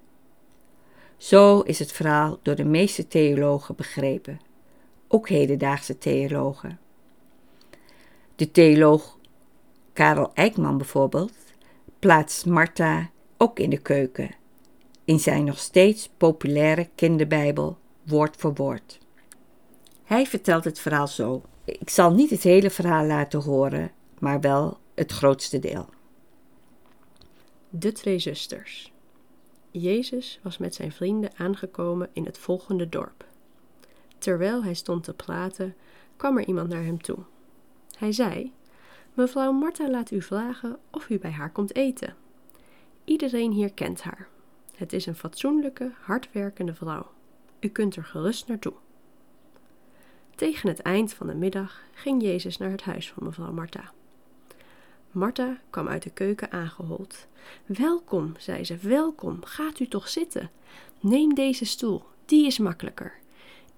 Zo 1.16 1.60
is 1.60 1.78
het 1.78 1.92
verhaal 1.92 2.38
door 2.42 2.54
de 2.54 2.64
meeste 2.64 3.08
theologen 3.08 3.76
begrepen, 3.76 4.40
ook 5.08 5.28
hedendaagse 5.28 5.98
theologen. 5.98 6.78
De 8.36 8.50
theoloog 8.50 9.18
Karel 9.92 10.30
Eijkman 10.34 10.78
bijvoorbeeld 10.78 11.32
plaatst 11.98 12.46
Martha 12.46 13.10
ook 13.36 13.58
in 13.58 13.70
de 13.70 13.78
keuken, 13.78 14.30
in 15.04 15.20
zijn 15.20 15.44
nog 15.44 15.58
steeds 15.58 16.08
populaire 16.16 16.88
kinderbijbel, 16.94 17.78
woord 18.10 18.36
voor 18.36 18.54
woord. 18.54 18.98
Hij 20.04 20.26
vertelt 20.26 20.64
het 20.64 20.80
verhaal 20.80 21.08
zo. 21.08 21.42
Ik 21.64 21.90
zal 21.90 22.12
niet 22.12 22.30
het 22.30 22.42
hele 22.42 22.70
verhaal 22.70 23.06
laten 23.06 23.40
horen, 23.40 23.92
maar 24.18 24.40
wel 24.40 24.78
het 24.94 25.12
grootste 25.12 25.58
deel. 25.58 25.88
De 27.68 27.92
twee 27.92 28.18
zusters. 28.18 28.92
Jezus 29.70 30.40
was 30.42 30.58
met 30.58 30.74
zijn 30.74 30.92
vrienden 30.92 31.30
aangekomen 31.36 32.08
in 32.12 32.24
het 32.24 32.38
volgende 32.38 32.88
dorp. 32.88 33.24
Terwijl 34.18 34.64
hij 34.64 34.74
stond 34.74 35.04
te 35.04 35.14
praten, 35.14 35.74
kwam 36.16 36.38
er 36.38 36.46
iemand 36.46 36.68
naar 36.68 36.84
hem 36.84 37.02
toe. 37.02 37.18
Hij 37.98 38.12
zei: 38.12 38.52
Mevrouw 39.14 39.52
Martha 39.52 39.90
laat 39.90 40.10
u 40.10 40.22
vragen 40.22 40.78
of 40.90 41.08
u 41.08 41.18
bij 41.18 41.30
haar 41.30 41.50
komt 41.50 41.74
eten. 41.74 42.16
Iedereen 43.04 43.52
hier 43.52 43.72
kent 43.72 44.02
haar. 44.02 44.28
Het 44.74 44.92
is 44.92 45.06
een 45.06 45.14
fatsoenlijke, 45.14 45.92
hardwerkende 46.00 46.74
vrouw. 46.74 47.06
U 47.60 47.68
kunt 47.68 47.96
er 47.96 48.04
gerust 48.04 48.48
naartoe. 48.48 48.72
Tegen 50.34 50.68
het 50.68 50.80
eind 50.80 51.14
van 51.14 51.26
de 51.26 51.34
middag 51.34 51.82
ging 51.92 52.22
Jezus 52.22 52.56
naar 52.56 52.70
het 52.70 52.82
huis 52.82 53.10
van 53.12 53.24
mevrouw 53.24 53.52
Martha. 53.52 53.92
Martha 55.10 55.60
kwam 55.70 55.88
uit 55.88 56.02
de 56.02 56.10
keuken 56.10 56.50
aangehold. 56.50 57.26
Welkom, 57.66 58.34
zei 58.38 58.64
ze, 58.64 58.76
welkom, 58.76 59.44
gaat 59.44 59.80
u 59.80 59.88
toch 59.88 60.08
zitten. 60.08 60.50
Neem 61.00 61.34
deze 61.34 61.64
stoel, 61.64 62.02
die 62.24 62.46
is 62.46 62.58
makkelijker. 62.58 63.19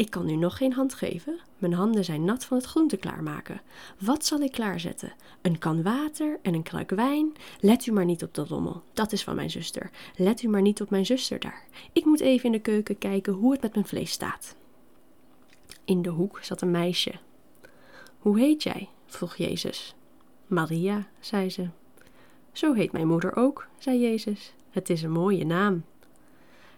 Ik 0.02 0.10
kan 0.10 0.28
u 0.28 0.36
nog 0.36 0.56
geen 0.56 0.72
hand 0.72 0.94
geven. 0.94 1.38
Mijn 1.58 1.72
handen 1.72 2.04
zijn 2.04 2.24
nat 2.24 2.44
van 2.44 2.56
het 2.56 2.66
groente 2.66 2.96
klaarmaken. 2.96 3.60
Wat 3.98 4.24
zal 4.24 4.40
ik 4.40 4.52
klaarzetten? 4.52 5.12
Een 5.42 5.58
kan 5.58 5.82
water 5.82 6.38
en 6.42 6.54
een 6.54 6.62
kruik 6.62 6.90
wijn? 6.90 7.32
Let 7.60 7.86
u 7.86 7.92
maar 7.92 8.04
niet 8.04 8.22
op 8.22 8.34
de 8.34 8.44
rommel. 8.44 8.82
Dat 8.92 9.12
is 9.12 9.24
van 9.24 9.34
mijn 9.34 9.50
zuster. 9.50 9.90
Let 10.16 10.42
u 10.42 10.48
maar 10.48 10.62
niet 10.62 10.80
op 10.80 10.90
mijn 10.90 11.06
zuster 11.06 11.40
daar. 11.40 11.64
Ik 11.92 12.04
moet 12.04 12.20
even 12.20 12.44
in 12.44 12.52
de 12.52 12.60
keuken 12.60 12.98
kijken 12.98 13.32
hoe 13.32 13.52
het 13.52 13.62
met 13.62 13.74
mijn 13.74 13.86
vlees 13.86 14.10
staat. 14.10 14.56
In 15.84 16.02
de 16.02 16.10
hoek 16.10 16.38
zat 16.42 16.60
een 16.60 16.70
meisje. 16.70 17.12
Hoe 18.18 18.38
heet 18.38 18.62
jij? 18.62 18.88
vroeg 19.06 19.36
Jezus. 19.36 19.94
Maria, 20.46 21.06
zei 21.20 21.50
ze. 21.50 21.68
Zo 22.52 22.72
heet 22.72 22.92
mijn 22.92 23.08
moeder 23.08 23.36
ook, 23.36 23.66
zei 23.78 24.00
Jezus. 24.00 24.52
Het 24.70 24.90
is 24.90 25.02
een 25.02 25.12
mooie 25.12 25.44
naam. 25.44 25.84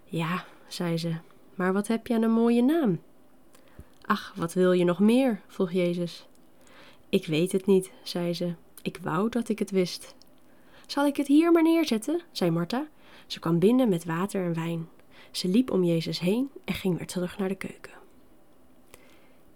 Ja, 0.05 0.45
zei 0.69 0.99
ze, 0.99 1.15
maar 1.55 1.73
wat 1.73 1.87
heb 1.87 2.07
je 2.07 2.15
aan 2.15 2.23
een 2.23 2.31
mooie 2.31 2.63
naam? 2.63 2.99
Ach, 4.07 4.33
wat 4.37 4.53
wil 4.53 4.73
je 4.73 4.85
nog 4.85 4.99
meer? 4.99 5.41
vroeg 5.47 5.73
Jezus. 5.73 6.27
Ik 7.09 7.27
weet 7.27 7.53
het 7.53 7.67
niet, 7.67 7.91
zei 8.03 8.35
ze. 8.35 8.55
Ik 8.83 8.99
wou 9.03 9.29
dat 9.29 9.49
ik 9.49 9.59
het 9.59 9.71
wist. 9.71 10.15
Zal 10.87 11.07
ik 11.07 11.17
het 11.17 11.27
hier 11.27 11.53
maar 11.53 11.63
neerzetten? 11.63 12.21
zei 12.33 12.51
Martha. 12.51 12.87
Ze 13.27 13.41
kwam 13.41 13.59
binnen 13.59 13.89
met 13.89 14.05
water 14.05 14.45
en 14.45 14.55
wijn. 14.55 14.89
Ze 15.31 15.49
liep 15.49 15.71
om 15.71 15.85
Jezus 15.85 16.19
heen 16.19 16.51
en 16.65 16.75
ging 16.75 16.97
weer 16.97 17.07
terug 17.07 17.39
naar 17.39 17.49
de 17.49 17.55
keuken. 17.55 17.93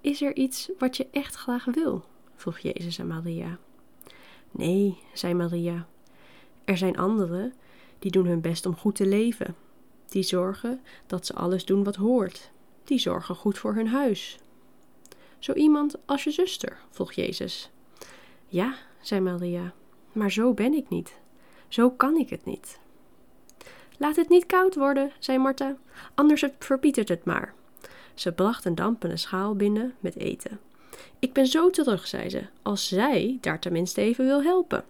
Is 0.01 0.23
er 0.23 0.37
iets 0.37 0.71
wat 0.79 0.97
je 0.97 1.07
echt 1.11 1.35
graag 1.35 1.65
wil? 1.65 2.05
vroeg 2.35 2.59
Jezus 2.59 3.01
aan 3.01 3.07
Maria. 3.07 3.59
Nee, 4.51 4.99
zei 5.13 5.35
Maria. 5.35 5.87
Er 6.65 6.77
zijn 6.77 6.99
anderen 6.99 7.55
die 7.99 8.11
doen 8.11 8.27
hun 8.27 8.41
best 8.41 8.67
om 8.67 8.77
goed 8.77 8.95
te 8.97 9.07
leven. 9.07 9.57
Die 10.09 10.23
zorgen 10.23 10.81
dat 11.07 11.27
ze 11.27 11.35
alles 11.35 11.65
doen 11.65 11.85
wat 11.85 11.97
hoort. 11.97 12.51
Die 12.89 12.99
zorgen 12.99 13.35
goed 13.35 13.59
voor 13.59 13.75
hun 13.75 13.89
huis. 13.89 14.39
Zo 15.39 15.53
iemand 15.53 15.97
als 16.05 16.25
je 16.25 16.31
zuster, 16.31 16.79
vroeg 16.91 17.13
Jezus. 17.13 17.71
Ja, 18.47 18.75
zei 19.01 19.21
Maria, 19.21 19.73
maar 20.13 20.33
zo 20.33 20.55
ben 20.55 20.75
ik 20.75 20.89
niet. 20.89 21.19
Zo 21.69 21.91
kan 21.91 22.17
ik 22.17 22.31
het 22.31 22.45
niet. 22.45 22.79
Laat 23.99 24.17
het 24.17 24.29
niet 24.29 24.47
koud 24.47 24.75
worden, 24.75 25.13
zei 25.19 25.39
Martha, 25.39 25.77
anders 26.15 26.45
verpietert 26.59 27.09
het 27.09 27.25
maar. 27.25 27.55
Ze 28.15 28.33
bracht 28.33 28.65
een 28.65 28.75
dampende 28.75 29.17
schaal 29.17 29.55
binnen 29.55 29.95
met 30.01 30.17
eten. 30.17 30.61
Ik 31.19 31.33
ben 31.33 31.47
zo 31.47 31.71
terug, 31.71 32.07
zei 32.07 32.31
ze, 32.31 32.47
als 32.63 32.89
zij 32.89 33.39
daar 33.41 33.59
tenminste 33.61 34.01
even 34.01 34.25
wil 34.25 34.43
helpen. 34.43 34.85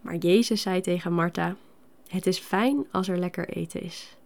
Maar 0.00 0.16
Jezus 0.16 0.62
zei 0.62 0.80
tegen 0.80 1.12
Martha: 1.12 1.56
Het 2.08 2.26
is 2.26 2.38
fijn 2.38 2.86
als 2.90 3.08
er 3.08 3.18
lekker 3.18 3.48
eten 3.48 3.82
is, 3.82 4.16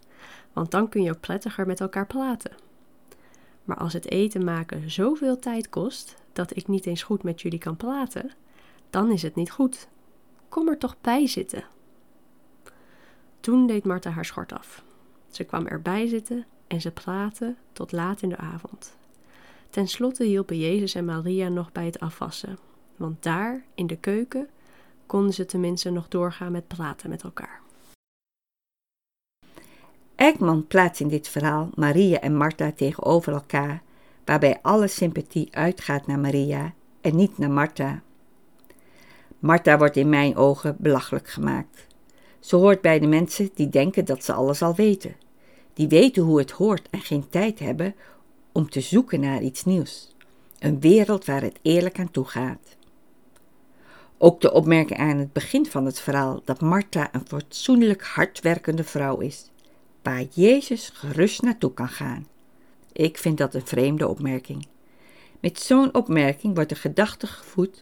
want 0.55 0.71
dan 0.71 0.89
kun 0.89 1.03
je 1.03 1.11
ook 1.11 1.21
prettiger 1.21 1.67
met 1.67 1.81
elkaar 1.81 2.07
praten. 2.07 2.53
Maar 3.65 3.77
als 3.77 3.93
het 3.93 4.11
eten 4.11 4.45
maken 4.45 4.91
zoveel 4.91 5.39
tijd 5.39 5.69
kost 5.69 6.15
dat 6.33 6.57
ik 6.57 6.69
niet 6.69 6.87
eens 6.87 7.03
goed 7.03 7.23
met 7.23 7.43
jullie 7.43 7.59
kan 7.59 7.77
praten, 7.77 8.31
dan 8.91 9.11
is 9.11 9.23
het 9.23 9.35
niet 9.35 9.51
goed. 9.51 9.89
Kom 10.49 10.69
er 10.69 10.79
toch 10.79 10.97
bij 11.01 11.27
zitten. 11.27 11.65
Toen 13.41 13.67
deed 13.67 13.85
Martha 13.85 14.11
haar 14.11 14.25
schort 14.25 14.53
af. 14.53 14.85
Ze 15.31 15.45
kwam 15.45 15.67
erbij 15.67 16.07
zitten 16.07 16.45
en 16.67 16.81
ze 16.81 16.91
praatten 16.91 17.57
tot 17.73 17.93
laat 17.93 18.23
in 18.23 18.29
de 18.29 18.37
avond. 18.37 18.97
Ten 19.71 19.89
slotte 19.89 20.25
hielpen 20.25 20.59
Jezus 20.59 20.95
en 20.95 21.05
Maria 21.05 21.49
nog 21.49 21.73
bij 21.73 21.85
het 21.85 22.01
afwassen, 22.01 22.59
want 22.97 23.23
daar, 23.23 23.65
in 23.75 23.87
de 23.87 23.97
keuken, 23.97 24.49
konden 25.07 25.35
ze 25.35 25.45
tenminste 25.45 25.91
nog 25.91 26.09
doorgaan 26.09 26.53
met 26.53 26.69
praten 26.69 27.11
met 27.11 27.23
elkaar. 27.23 27.64
Eijkman 30.25 30.67
plaatst 30.67 31.01
in 31.01 31.09
dit 31.09 31.29
verhaal 31.29 31.71
Maria 31.75 32.21
en 32.21 32.37
Martha 32.37 32.73
tegenover 32.73 33.33
elkaar, 33.33 33.83
waarbij 34.25 34.59
alle 34.63 34.89
sympathie 34.89 35.49
uitgaat 35.51 36.07
naar 36.07 36.19
Maria 36.19 36.73
en 37.01 37.17
niet 37.17 37.39
naar 37.39 37.51
Martha. 37.51 38.03
Martha 39.39 39.79
wordt 39.79 39.97
in 39.97 40.09
mijn 40.09 40.37
ogen 40.37 40.77
belachelijk 40.79 41.29
gemaakt. 41.29 41.87
Ze 42.41 42.57
hoort 42.57 42.81
bij 42.81 42.99
de 42.99 43.07
mensen 43.07 43.51
die 43.55 43.69
denken 43.69 44.05
dat 44.05 44.25
ze 44.25 44.33
alles 44.33 44.63
al 44.63 44.75
weten, 44.75 45.17
die 45.75 45.89
weten 45.89 46.23
hoe 46.23 46.39
het 46.39 46.51
hoort 46.51 46.89
en 46.91 47.01
geen 47.01 47.29
tijd 47.29 47.59
hebben 47.59 47.95
om 48.53 48.71
te 48.71 48.81
zoeken 48.81 49.21
naar 49.21 49.43
iets 49.43 49.65
nieuws. 49.65 50.15
Een 50.59 50.81
wereld 50.81 51.25
waar 51.25 51.43
het 51.43 51.59
eerlijk 51.63 51.99
aan 51.99 52.11
toe 52.11 52.25
gaat. 52.25 52.77
Ook 54.19 54.41
de 54.41 54.53
opmerking 54.53 54.99
aan 54.99 55.19
het 55.19 55.33
begin 55.33 55.67
van 55.67 55.85
het 55.85 56.01
verhaal 56.01 56.41
dat 56.45 56.61
Martha 56.61 57.09
een 57.13 57.27
fatsoenlijk 57.27 58.03
hardwerkende 58.03 58.85
vrouw 58.85 59.19
is, 59.19 59.53
waar 60.05 60.25
Jezus 60.31 60.91
gerust 60.95 61.43
naartoe 61.43 61.73
kan 61.73 61.89
gaan. 61.89 62.27
Ik 62.93 63.19
vind 63.19 63.39
dat 63.39 63.55
een 63.55 63.67
vreemde 63.67 64.09
opmerking. 64.09 64.67
Met 65.41 65.61
zo'n 65.61 65.95
opmerking 65.95 66.55
wordt 66.55 66.69
de 66.69 66.75
gedachte 66.75 67.27
gevoed 67.27 67.81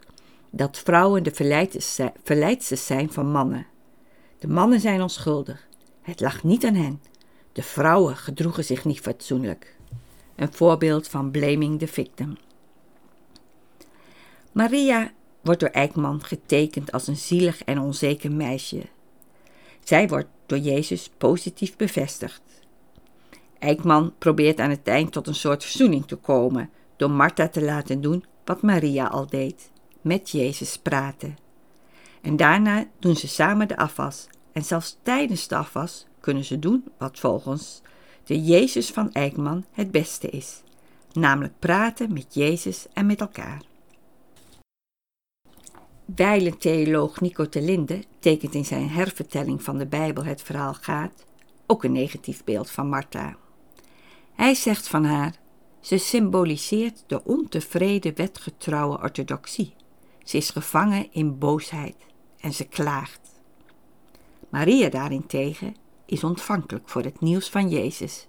dat 0.50 0.78
vrouwen 0.78 1.22
de 1.22 1.34
verleidsters 2.22 2.86
zijn 2.86 3.12
van 3.12 3.30
mannen. 3.30 3.66
De 4.38 4.48
mannen 4.48 4.80
zijn 4.80 5.02
onschuldig. 5.02 5.66
Het 6.02 6.20
lag 6.20 6.44
niet 6.44 6.64
aan 6.64 6.74
hen. 6.74 7.02
De 7.52 7.62
vrouwen 7.62 8.16
gedroegen 8.16 8.64
zich 8.64 8.84
niet 8.84 9.00
fatsoenlijk. 9.00 9.76
Een 10.36 10.52
voorbeeld 10.52 11.08
van 11.08 11.30
blaming 11.30 11.78
the 11.78 11.86
victim. 11.86 12.36
Maria 14.52 15.12
wordt 15.40 15.60
door 15.60 15.68
Eijkman 15.68 16.24
getekend 16.24 16.92
als 16.92 17.06
een 17.06 17.16
zielig 17.16 17.64
en 17.64 17.78
onzeker 17.78 18.32
meisje. 18.32 18.82
Zij 19.84 20.08
wordt 20.08 20.28
door 20.52 20.60
Jezus 20.60 21.10
positief 21.18 21.76
bevestigd. 21.76 22.42
Eijkman 23.58 24.12
probeert 24.18 24.60
aan 24.60 24.70
het 24.70 24.86
eind 24.88 25.12
tot 25.12 25.26
een 25.26 25.34
soort 25.34 25.62
verzoening 25.62 26.06
te 26.06 26.16
komen 26.16 26.70
door 26.96 27.10
Martha 27.10 27.48
te 27.48 27.62
laten 27.62 28.00
doen 28.00 28.24
wat 28.44 28.62
Maria 28.62 29.06
al 29.06 29.26
deed: 29.26 29.70
met 30.00 30.30
Jezus 30.30 30.78
praten. 30.78 31.38
En 32.20 32.36
daarna 32.36 32.84
doen 32.98 33.16
ze 33.16 33.28
samen 33.28 33.68
de 33.68 33.76
afwas 33.76 34.26
en 34.52 34.64
zelfs 34.64 34.98
tijdens 35.02 35.48
de 35.48 35.56
afwas 35.56 36.06
kunnen 36.20 36.44
ze 36.44 36.58
doen 36.58 36.84
wat 36.98 37.18
volgens 37.18 37.80
de 38.24 38.42
Jezus 38.42 38.90
van 38.90 39.12
Eijkman 39.12 39.64
het 39.70 39.90
beste 39.90 40.28
is, 40.28 40.62
namelijk 41.12 41.58
praten 41.58 42.12
met 42.12 42.34
Jezus 42.34 42.86
en 42.92 43.06
met 43.06 43.20
elkaar. 43.20 43.71
Wijlen 46.16 46.58
theoloog 46.58 47.20
Nico 47.20 47.48
Telinde 47.48 48.04
tekent 48.18 48.54
in 48.54 48.64
zijn 48.64 48.88
hervertelling 48.88 49.62
van 49.62 49.78
de 49.78 49.86
Bijbel 49.86 50.24
Het 50.24 50.42
verhaal 50.42 50.74
gaat 50.74 51.24
ook 51.66 51.84
een 51.84 51.92
negatief 51.92 52.44
beeld 52.44 52.70
van 52.70 52.88
Martha. 52.88 53.36
Hij 54.32 54.54
zegt 54.54 54.88
van 54.88 55.04
haar: 55.04 55.34
ze 55.80 55.96
symboliseert 55.96 57.04
de 57.06 57.24
ontevreden 57.24 58.14
wetgetrouwe 58.16 58.98
orthodoxie. 58.98 59.74
Ze 60.24 60.36
is 60.36 60.50
gevangen 60.50 61.12
in 61.12 61.38
boosheid 61.38 61.96
en 62.40 62.52
ze 62.52 62.64
klaagt. 62.64 63.20
Maria 64.48 64.88
daarentegen 64.88 65.74
is 66.06 66.24
ontvankelijk 66.24 66.88
voor 66.88 67.02
het 67.02 67.20
nieuws 67.20 67.50
van 67.50 67.68
Jezus. 67.68 68.28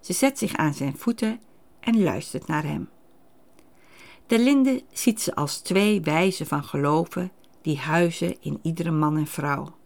Ze 0.00 0.12
zet 0.12 0.38
zich 0.38 0.54
aan 0.56 0.74
zijn 0.74 0.96
voeten 0.96 1.40
en 1.80 2.02
luistert 2.02 2.46
naar 2.46 2.64
hem. 2.64 2.88
De 4.26 4.38
linde 4.38 4.82
ziet 4.92 5.20
ze 5.20 5.34
als 5.34 5.58
twee 5.58 6.00
wijzen 6.00 6.46
van 6.46 6.64
geloven 6.64 7.30
die 7.62 7.78
huizen 7.78 8.36
in 8.40 8.58
iedere 8.62 8.90
man 8.90 9.16
en 9.16 9.26
vrouw. 9.26 9.76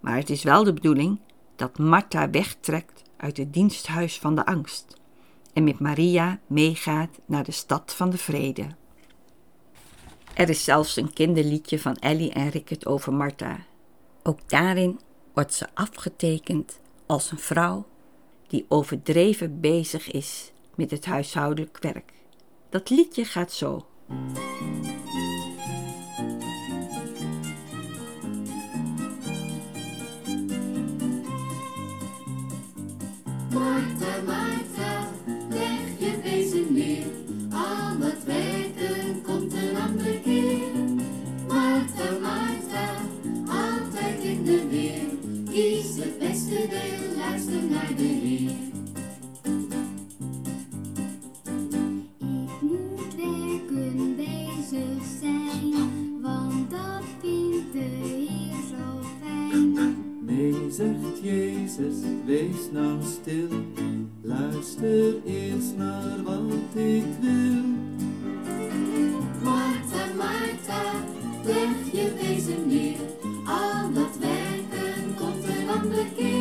Maar 0.00 0.16
het 0.16 0.30
is 0.30 0.42
wel 0.42 0.64
de 0.64 0.72
bedoeling 0.72 1.20
dat 1.56 1.78
Martha 1.78 2.30
wegtrekt 2.30 3.02
uit 3.16 3.36
het 3.36 3.52
diensthuis 3.52 4.18
van 4.18 4.34
de 4.34 4.46
angst 4.46 5.00
en 5.52 5.64
met 5.64 5.78
Maria 5.78 6.40
meegaat 6.46 7.20
naar 7.26 7.44
de 7.44 7.52
stad 7.52 7.94
van 7.94 8.10
de 8.10 8.18
vrede. 8.18 8.66
Er 10.34 10.48
is 10.48 10.64
zelfs 10.64 10.96
een 10.96 11.12
kinderliedje 11.12 11.78
van 11.78 11.96
Ellie 11.96 12.32
en 12.32 12.48
Rickert 12.48 12.86
over 12.86 13.12
Martha. 13.12 13.58
Ook 14.22 14.48
daarin 14.48 15.00
wordt 15.32 15.54
ze 15.54 15.66
afgetekend 15.74 16.80
als 17.06 17.30
een 17.30 17.38
vrouw 17.38 17.86
die 18.46 18.64
overdreven 18.68 19.60
bezig 19.60 20.10
is 20.10 20.52
met 20.74 20.90
het 20.90 21.04
huishoudelijk 21.04 21.78
werk. 21.80 22.12
Dat 22.74 22.90
liedje 22.90 23.24
gaat 23.24 23.52
zo. 23.52 23.86
Komt 75.84 76.33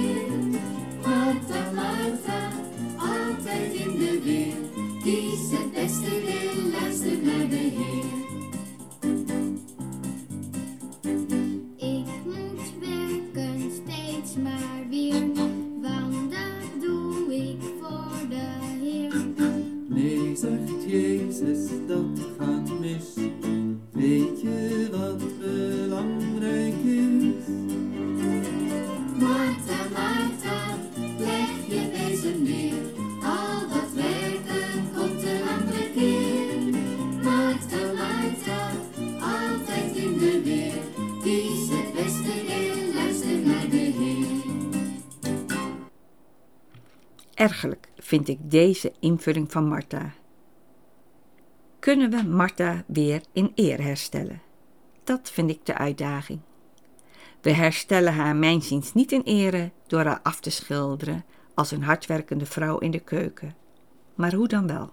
Ergelijk 47.43 47.87
vind 47.97 48.27
ik 48.27 48.37
deze 48.41 48.93
invulling 48.99 49.51
van 49.51 49.67
Martha. 49.67 50.13
Kunnen 51.79 52.09
we 52.09 52.23
Martha 52.23 52.83
weer 52.87 53.21
in 53.33 53.51
eer 53.55 53.81
herstellen? 53.81 54.41
Dat 55.03 55.29
vind 55.31 55.49
ik 55.49 55.65
de 55.65 55.77
uitdaging. 55.77 56.39
We 57.41 57.51
herstellen 57.51 58.13
haar 58.13 58.35
mijnziens 58.35 58.93
niet 58.93 59.11
in 59.11 59.21
ere 59.21 59.71
door 59.87 60.05
haar 60.05 60.19
af 60.21 60.39
te 60.39 60.49
schilderen 60.49 61.25
als 61.53 61.71
een 61.71 61.83
hardwerkende 61.83 62.45
vrouw 62.45 62.77
in 62.77 62.91
de 62.91 62.99
keuken. 62.99 63.55
Maar 64.15 64.33
hoe 64.33 64.47
dan 64.47 64.67
wel? 64.67 64.89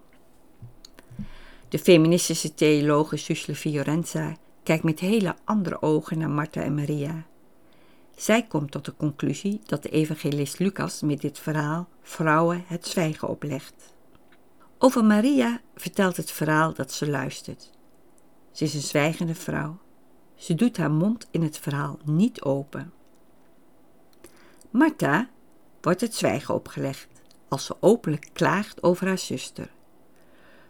De 1.69 1.79
feministische 1.79 2.55
theologe 2.55 3.17
Susle 3.17 3.55
Fiorenza 3.55 4.37
kijkt 4.63 4.85
met 4.85 5.01
hele 5.01 5.35
andere 5.45 5.83
ogen 5.83 6.19
naar 6.19 6.31
Martha 6.31 6.63
en 6.63 6.75
Maria. 6.75 7.27
Zij 8.21 8.47
komt 8.47 8.71
tot 8.71 8.85
de 8.85 8.97
conclusie 8.97 9.61
dat 9.65 9.83
de 9.83 9.89
evangelist 9.89 10.59
Lucas 10.59 11.01
met 11.01 11.21
dit 11.21 11.39
verhaal 11.39 11.89
vrouwen 12.03 12.65
het 12.67 12.87
zwijgen 12.87 13.29
oplegt. 13.29 13.95
Over 14.79 15.05
Maria 15.05 15.61
vertelt 15.75 16.17
het 16.17 16.31
verhaal 16.31 16.75
dat 16.75 16.93
ze 16.93 17.11
luistert. 17.11 17.71
Ze 18.51 18.65
is 18.65 18.75
een 18.75 18.81
zwijgende 18.81 19.35
vrouw. 19.35 19.79
Ze 20.35 20.55
doet 20.55 20.77
haar 20.77 20.91
mond 20.91 21.29
in 21.31 21.43
het 21.43 21.59
verhaal 21.59 21.99
niet 22.05 22.43
open. 22.43 22.93
Martha 24.71 25.29
wordt 25.81 26.01
het 26.01 26.15
zwijgen 26.15 26.55
opgelegd 26.55 27.09
als 27.49 27.65
ze 27.65 27.77
openlijk 27.81 28.29
klaagt 28.33 28.83
over 28.83 29.07
haar 29.07 29.19
zuster. 29.19 29.71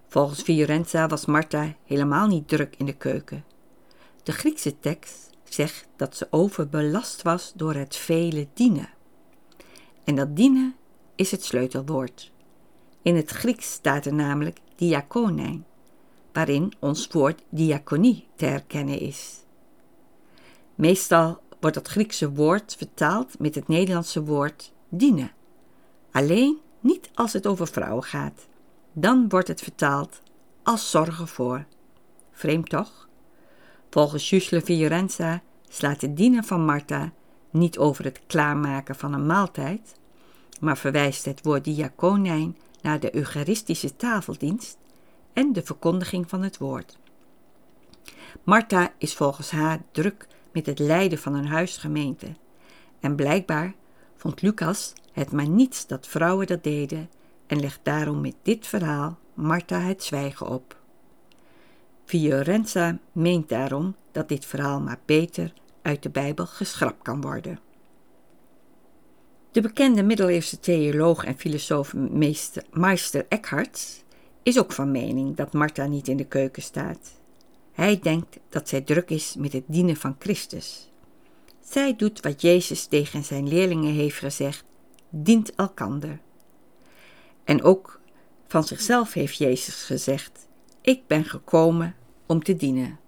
Volgens 0.09 0.43
Fiorenza 0.43 1.07
was 1.07 1.27
Martha 1.27 1.75
helemaal 1.85 2.27
niet 2.27 2.49
druk 2.49 2.75
in 2.77 2.87
de 2.87 2.97
keuken. 2.97 3.45
De 4.23 4.33
Griekse 4.33 4.79
tekst 4.79 5.30
zegt 5.55 5.89
dat 5.97 6.17
ze 6.17 6.27
overbelast 6.31 7.23
was 7.23 7.53
door 7.55 7.75
het 7.75 7.97
vele 7.97 8.49
dienen. 8.55 8.89
En 10.05 10.15
dat 10.15 10.37
dienen 10.37 10.75
is 11.15 11.31
het 11.31 11.45
sleutelwoord. 11.45 12.33
In 13.03 13.17
het 13.17 13.31
Grieks 13.31 13.73
staat 13.73 14.07
er 14.07 14.15
namelijk 14.15 14.59
diakonijn, 14.77 15.67
waarin 16.33 16.73
ons 16.79 17.07
woord 17.07 17.43
diaconie 17.49 18.29
te 18.37 18.47
herkennen 18.47 19.01
is. 19.01 19.45
Meestal 20.75 21.41
wordt 21.61 21.77
dat 21.77 21.89
Griekse 21.89 22.33
woord 22.33 22.75
vertaald 22.75 23.39
met 23.39 23.55
het 23.55 23.69
Nederlandse 23.69 24.25
woord 24.25 24.73
dienen. 24.89 25.33
Alleen 26.11 26.59
niet 26.81 27.11
als 27.15 27.33
het 27.33 27.47
over 27.47 27.67
vrouwen 27.67 28.05
gaat. 28.05 28.49
Dan 28.93 29.29
wordt 29.29 29.49
het 29.49 29.61
vertaald 29.61 30.23
als 30.63 30.91
zorgen 30.91 31.29
voor. 31.29 31.67
Vreemd 32.31 32.69
toch? 32.69 33.09
Volgens 33.91 34.31
Jusle 34.31 34.61
Fiorenza 34.61 35.43
slaat 35.69 36.01
het 36.01 36.17
dienen 36.17 36.45
van 36.45 36.65
Martha 36.65 37.13
niet 37.51 37.79
over 37.79 38.05
het 38.05 38.21
klaarmaken 38.27 38.95
van 38.95 39.13
een 39.13 39.27
maaltijd, 39.27 39.95
maar 40.61 40.79
verwijst 40.79 41.25
het 41.25 41.43
woord 41.43 41.65
diakonijn 41.65 42.57
naar 42.83 43.01
de 43.01 43.15
eucharistische 43.15 43.97
tafeldienst 43.97 44.79
en 45.33 45.53
de 45.53 45.63
verkondiging 45.63 46.29
van 46.29 46.43
het 46.43 46.59
woord. 46.59 46.99
Martha 48.43 48.93
is 48.99 49.15
volgens 49.15 49.51
haar 49.51 49.83
druk 49.93 50.27
met 50.53 50.67
het 50.67 50.79
leiden 50.79 51.19
van 51.19 51.35
een 51.35 51.47
huisgemeente 51.47 52.27
en 53.01 53.15
blijkbaar 53.15 53.75
vond 54.17 54.43
Lucas 54.43 54.93
het 55.13 55.33
maar 55.33 55.49
niets 55.49 55.87
dat 55.87 56.07
vrouwen 56.07 56.47
dat 56.47 56.65
deden 56.65 57.11
en 57.47 57.61
legt 57.61 57.81
daarom 57.83 58.21
met 58.21 58.35
dit 58.43 58.67
verhaal 58.67 59.19
Martha 59.35 59.81
het 59.81 60.05
zwijgen 60.05 60.47
op. 60.47 60.80
Fiorenza 62.11 62.99
meent 63.13 63.49
daarom 63.49 63.97
dat 64.13 64.29
dit 64.29 64.45
verhaal 64.45 64.81
maar 64.81 65.01
beter 65.05 65.53
uit 65.83 66.03
de 66.03 66.11
Bijbel 66.11 66.47
geschrapt 66.47 67.03
kan 67.03 67.21
worden. 67.21 67.59
De 69.51 69.61
bekende 69.61 70.03
middeleeuwse 70.03 70.61
theoloog 70.61 71.25
en 71.25 71.39
filosoof 71.39 71.95
Meister 72.73 73.27
Eckhart 73.29 74.05
is 74.43 74.59
ook 74.59 74.73
van 74.73 74.91
mening 74.91 75.37
dat 75.37 75.53
Martha 75.53 75.87
niet 75.87 76.09
in 76.09 76.17
de 76.17 76.27
keuken 76.27 76.63
staat. 76.63 77.21
Hij 77.73 77.99
denkt 77.99 78.39
dat 78.49 78.69
zij 78.69 78.81
druk 78.81 79.11
is 79.11 79.35
met 79.39 79.53
het 79.53 79.65
dienen 79.67 79.97
van 79.97 80.17
Christus. 80.19 80.91
Zij 81.61 81.97
doet 81.97 82.21
wat 82.21 82.41
Jezus 82.41 82.87
tegen 82.87 83.25
zijn 83.25 83.49
leerlingen 83.49 83.95
heeft 83.95 84.19
gezegd: 84.19 84.65
dient 85.09 85.55
elkander. 85.55 86.21
En 87.45 87.63
ook 87.63 88.01
van 88.47 88.65
zichzelf 88.65 89.13
heeft 89.13 89.37
Jezus 89.37 89.83
gezegd: 89.85 90.49
Ik 90.81 91.07
ben 91.07 91.25
gekomen 91.25 91.95
om 92.31 92.43
te 92.43 92.57
dienen. 92.57 92.99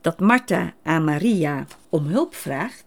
Dat 0.00 0.20
Martha 0.20 0.74
aan 0.82 1.04
Maria 1.04 1.66
om 1.88 2.04
hulp 2.04 2.34
vraagt 2.34 2.84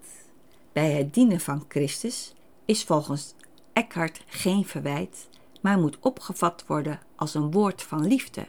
bij 0.74 0.92
het 0.92 1.14
dienen 1.14 1.40
van 1.40 1.66
Christus 1.68 2.34
is 2.66 2.84
volgens 2.84 3.34
Eckhart 3.74 4.22
geen 4.26 4.66
verwijt, 4.66 5.30
maar 5.62 5.80
moet 5.80 6.00
opgevat 6.00 6.64
worden 6.68 7.00
als 7.16 7.34
een 7.34 7.52
woord 7.52 7.82
van 7.84 8.08
liefde. 8.08 8.48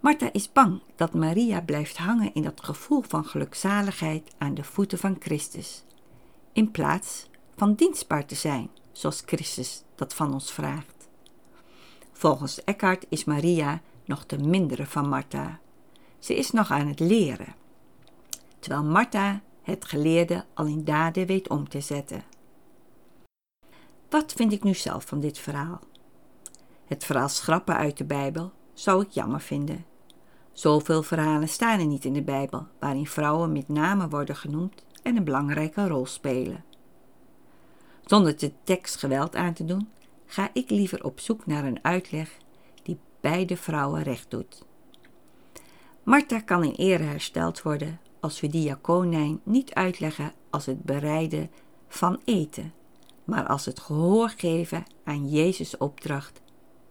Martha 0.00 0.32
is 0.32 0.52
bang 0.52 0.80
dat 0.96 1.14
Maria 1.14 1.60
blijft 1.60 1.96
hangen 1.96 2.34
in 2.34 2.42
dat 2.42 2.64
gevoel 2.64 3.02
van 3.02 3.24
gelukzaligheid 3.24 4.34
aan 4.38 4.54
de 4.54 4.64
voeten 4.64 4.98
van 4.98 5.16
Christus, 5.18 5.84
in 6.52 6.70
plaats 6.70 7.28
van 7.56 7.74
dienstbaar 7.74 8.26
te 8.26 8.34
zijn, 8.34 8.70
zoals 8.92 9.22
Christus 9.26 9.82
dat 9.94 10.14
van 10.14 10.32
ons 10.32 10.52
vraagt. 10.52 11.08
Volgens 12.12 12.64
Eckhart 12.64 13.06
is 13.08 13.24
Maria 13.24 13.80
nog 14.08 14.26
de 14.26 14.38
mindere 14.38 14.86
van 14.86 15.08
Martha. 15.08 15.58
Ze 16.18 16.36
is 16.36 16.50
nog 16.50 16.70
aan 16.70 16.86
het 16.86 17.00
leren, 17.00 17.54
terwijl 18.58 18.84
Martha 18.84 19.40
het 19.62 19.84
geleerde 19.84 20.44
al 20.54 20.66
in 20.66 20.84
daden 20.84 21.26
weet 21.26 21.48
om 21.48 21.68
te 21.68 21.80
zetten. 21.80 22.22
Wat 24.08 24.32
vind 24.32 24.52
ik 24.52 24.62
nu 24.62 24.74
zelf 24.74 25.04
van 25.04 25.20
dit 25.20 25.38
verhaal? 25.38 25.80
Het 26.86 27.04
verhaal 27.04 27.28
schrappen 27.28 27.76
uit 27.76 27.96
de 27.96 28.04
Bijbel 28.04 28.52
zou 28.74 29.02
ik 29.02 29.10
jammer 29.10 29.40
vinden. 29.40 29.84
Zoveel 30.52 31.02
verhalen 31.02 31.48
staan 31.48 31.80
er 31.80 31.86
niet 31.86 32.04
in 32.04 32.12
de 32.12 32.22
Bijbel 32.22 32.66
waarin 32.78 33.06
vrouwen 33.06 33.52
met 33.52 33.68
name 33.68 34.08
worden 34.08 34.36
genoemd 34.36 34.84
en 35.02 35.16
een 35.16 35.24
belangrijke 35.24 35.88
rol 35.88 36.06
spelen. 36.06 36.64
Zonder 38.04 38.38
de 38.38 38.52
tekst 38.64 38.96
geweld 38.96 39.36
aan 39.36 39.52
te 39.54 39.64
doen, 39.64 39.88
ga 40.26 40.50
ik 40.52 40.70
liever 40.70 41.04
op 41.04 41.20
zoek 41.20 41.46
naar 41.46 41.64
een 41.64 41.84
uitleg 41.84 42.38
beide 43.20 43.56
vrouwen 43.56 44.02
recht 44.02 44.30
doet. 44.30 44.64
Martha 46.02 46.40
kan 46.40 46.64
in 46.64 46.74
ere 46.74 47.02
hersteld 47.02 47.62
worden 47.62 48.00
als 48.20 48.40
we 48.40 48.48
diakonijn 48.48 49.40
niet 49.42 49.74
uitleggen 49.74 50.32
als 50.50 50.66
het 50.66 50.82
bereiden 50.82 51.50
van 51.88 52.20
eten, 52.24 52.72
maar 53.24 53.46
als 53.46 53.64
het 53.64 53.80
gehoor 53.80 54.28
geven 54.36 54.84
aan 55.04 55.28
Jezus' 55.28 55.76
opdracht 55.76 56.40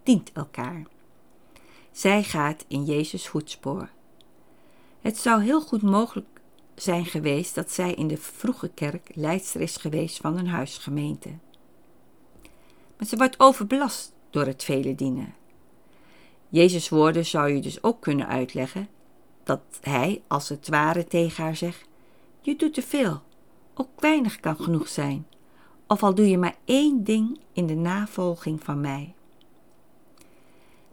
dient 0.02 0.32
elkaar. 0.32 0.82
Zij 1.90 2.22
gaat 2.22 2.64
in 2.68 2.84
Jezus' 2.84 3.28
voetspoor. 3.28 3.90
Het 5.00 5.16
zou 5.16 5.42
heel 5.42 5.60
goed 5.60 5.82
mogelijk 5.82 6.40
zijn 6.74 7.04
geweest 7.04 7.54
dat 7.54 7.70
zij 7.70 7.94
in 7.94 8.08
de 8.08 8.16
vroege 8.16 8.68
kerk 8.68 9.10
leidster 9.14 9.60
is 9.60 9.76
geweest 9.76 10.16
van 10.16 10.38
een 10.38 10.48
huisgemeente. 10.48 11.28
Maar 12.96 13.06
ze 13.06 13.16
wordt 13.16 13.40
overbelast 13.40 14.12
door 14.30 14.46
het 14.46 14.64
vele 14.64 14.94
dienen. 14.94 15.34
Jezus' 16.48 16.88
woorden 16.88 17.26
zou 17.26 17.48
je 17.48 17.60
dus 17.60 17.82
ook 17.82 18.00
kunnen 18.00 18.26
uitleggen 18.26 18.88
dat 19.44 19.60
hij 19.80 20.22
als 20.26 20.48
het 20.48 20.68
ware 20.68 21.06
tegen 21.06 21.44
haar 21.44 21.56
zegt: 21.56 21.88
Je 22.40 22.56
doet 22.56 22.74
te 22.74 22.82
veel, 22.82 23.22
ook 23.74 24.00
weinig 24.00 24.40
kan 24.40 24.56
genoeg 24.56 24.88
zijn, 24.88 25.26
of 25.86 26.02
al 26.02 26.14
doe 26.14 26.28
je 26.28 26.38
maar 26.38 26.56
één 26.64 27.04
ding 27.04 27.40
in 27.52 27.66
de 27.66 27.74
navolging 27.74 28.62
van 28.62 28.80
mij. 28.80 29.14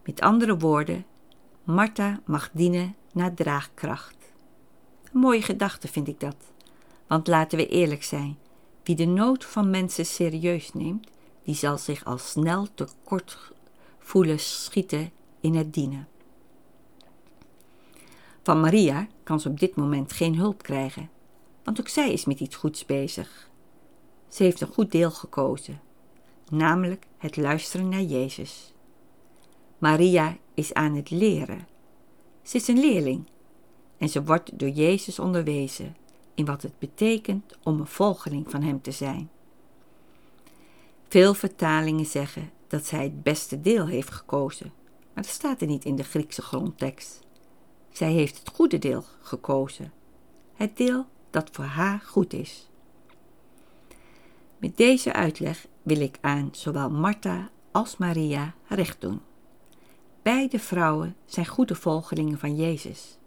Met 0.04 0.22
andere 0.22 0.58
woorden, 0.58 1.06
Martha 1.64 2.20
mag 2.26 2.50
dienen 2.54 2.96
naar 3.14 3.34
draagkracht. 3.34 4.16
Een 5.14 5.20
mooie 5.20 5.42
gedachte 5.42 5.88
vind 5.88 6.08
ik 6.08 6.20
dat, 6.20 6.36
want 7.08 7.28
laten 7.28 7.58
we 7.58 7.68
eerlijk 7.68 8.04
zijn: 8.04 8.38
wie 8.84 8.96
de 8.96 9.06
nood 9.06 9.46
van 9.46 9.70
mensen 9.70 10.06
serieus 10.06 10.74
neemt, 10.74 11.08
die 11.44 11.56
zal 11.56 11.78
zich 11.78 12.06
al 12.06 12.18
snel 12.18 12.68
tekort 12.74 13.52
voelen 14.00 14.40
schieten 14.40 15.12
in 15.46 15.56
het 15.56 15.74
dienen. 15.74 16.08
Van 18.44 18.60
Maria 18.60 19.08
kan 19.24 19.40
ze 19.40 19.50
op 19.50 19.60
dit 19.60 19.76
moment 19.76 20.14
geen 20.14 20.36
hulp 20.36 20.64
krijgen, 20.64 21.10
want 21.64 21.80
ook 21.80 21.88
zij 21.88 22.14
is 22.14 22.26
met 22.26 22.40
iets 22.40 22.56
goeds 22.56 22.86
bezig. 22.86 23.50
Ze 24.28 24.44
heeft 24.44 24.62
een 24.62 24.74
goed 24.74 24.92
deel 24.92 25.12
gekozen, 25.12 25.82
namelijk 26.50 27.06
het 27.18 27.38
luisteren 27.38 27.90
naar 27.90 28.02
Jezus. 28.02 28.74
Maria 29.78 30.38
is 30.54 30.74
aan 30.74 30.96
het 30.96 31.10
leren. 31.10 31.68
Ze 32.42 32.58
is 32.58 32.68
een 32.68 32.80
leerling 32.80 33.28
en 33.98 34.10
ze 34.10 34.24
wordt 34.24 34.60
door 34.60 34.70
Jezus 34.70 35.20
onderwezen 35.20 35.96
in 36.34 36.46
wat 36.46 36.62
het 36.62 36.80
betekent 36.80 37.58
om 37.64 37.80
een 37.80 37.88
volgeling 37.88 38.52
van 38.52 38.62
Hem 38.62 38.82
te 38.82 38.92
zijn. 38.92 39.30
Veel 41.08 41.34
vertalingen 41.34 42.06
zeggen 42.06 42.52
dat 42.68 42.86
zij 42.86 43.04
het 43.04 43.24
beste 43.24 43.62
deel 43.62 43.88
heeft 43.88 44.12
gekozen, 44.12 44.74
maar 45.16 45.24
dat 45.24 45.34
staat 45.34 45.62
er 45.62 45.68
niet 45.68 45.86
in 45.86 45.96
de 45.96 46.04
Griekse 46.04 46.42
grondtekst. 46.42 47.20
Zij 47.92 48.12
heeft 48.12 48.38
het 48.38 48.50
goede 48.50 48.80
deel 48.80 49.04
gekozen, 49.22 49.94
het 50.54 50.78
deel 50.78 51.06
dat 51.30 51.50
voor 51.52 51.66
haar 51.66 52.00
goed 52.00 52.34
is. 52.34 52.70
Met 54.58 54.78
deze 54.78 55.14
uitleg 55.14 55.68
wil 55.84 56.00
ik 56.00 56.18
aan 56.22 56.50
zowel 56.52 56.90
Martha 56.90 57.50
als 57.72 57.98
Maria 57.98 58.54
recht 58.68 59.02
doen. 59.02 59.22
Beide 60.22 60.60
vrouwen 60.60 61.16
zijn 61.26 61.46
goede 61.46 61.76
volgelingen 61.76 62.40
van 62.40 62.56
Jezus. 62.56 63.18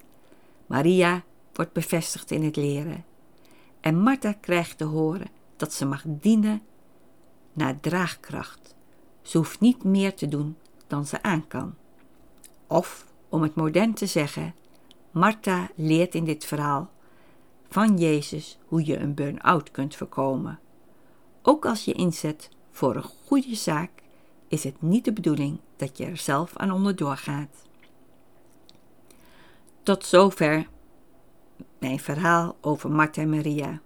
Maria 0.66 1.24
wordt 1.52 1.72
bevestigd 1.72 2.30
in 2.30 2.44
het 2.44 2.56
leren 2.56 3.04
en 3.80 4.00
Martha 4.00 4.32
krijgt 4.32 4.78
te 4.78 4.84
horen 4.84 5.28
dat 5.56 5.72
ze 5.72 5.86
mag 5.86 6.02
dienen 6.06 6.62
naar 7.52 7.80
draagkracht. 7.80 8.74
Ze 9.22 9.36
hoeft 9.36 9.60
niet 9.60 9.84
meer 9.84 10.14
te 10.14 10.28
doen 10.28 10.56
dan 10.86 11.06
ze 11.06 11.22
aan 11.22 11.46
kan. 11.46 11.74
Of, 12.68 13.06
om 13.28 13.42
het 13.42 13.54
modern 13.54 13.94
te 13.94 14.06
zeggen, 14.06 14.54
Martha 15.10 15.68
leert 15.74 16.14
in 16.14 16.24
dit 16.24 16.44
verhaal 16.44 16.90
van 17.68 17.96
Jezus 17.96 18.58
hoe 18.66 18.86
je 18.86 18.98
een 18.98 19.14
burn-out 19.14 19.70
kunt 19.70 19.96
voorkomen. 19.96 20.58
Ook 21.42 21.66
als 21.66 21.84
je 21.84 21.92
inzet 21.92 22.48
voor 22.70 22.96
een 22.96 23.10
goede 23.26 23.54
zaak, 23.54 23.90
is 24.48 24.64
het 24.64 24.82
niet 24.82 25.04
de 25.04 25.12
bedoeling 25.12 25.58
dat 25.76 25.98
je 25.98 26.04
er 26.04 26.16
zelf 26.16 26.56
aan 26.56 26.70
onderdoor 26.70 27.16
gaat. 27.16 27.66
Tot 29.82 30.04
zover 30.04 30.66
mijn 31.78 32.00
verhaal 32.00 32.56
over 32.60 32.90
Martha 32.90 33.22
en 33.22 33.30
Maria. 33.30 33.80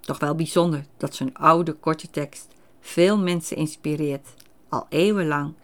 Toch 0.00 0.18
wel 0.18 0.34
bijzonder 0.34 0.84
dat 0.96 1.14
zo'n 1.14 1.34
oude 1.34 1.72
korte 1.72 2.10
tekst 2.10 2.46
veel 2.80 3.18
mensen 3.18 3.56
inspireert, 3.56 4.28
al 4.68 4.86
eeuwenlang, 4.88 5.54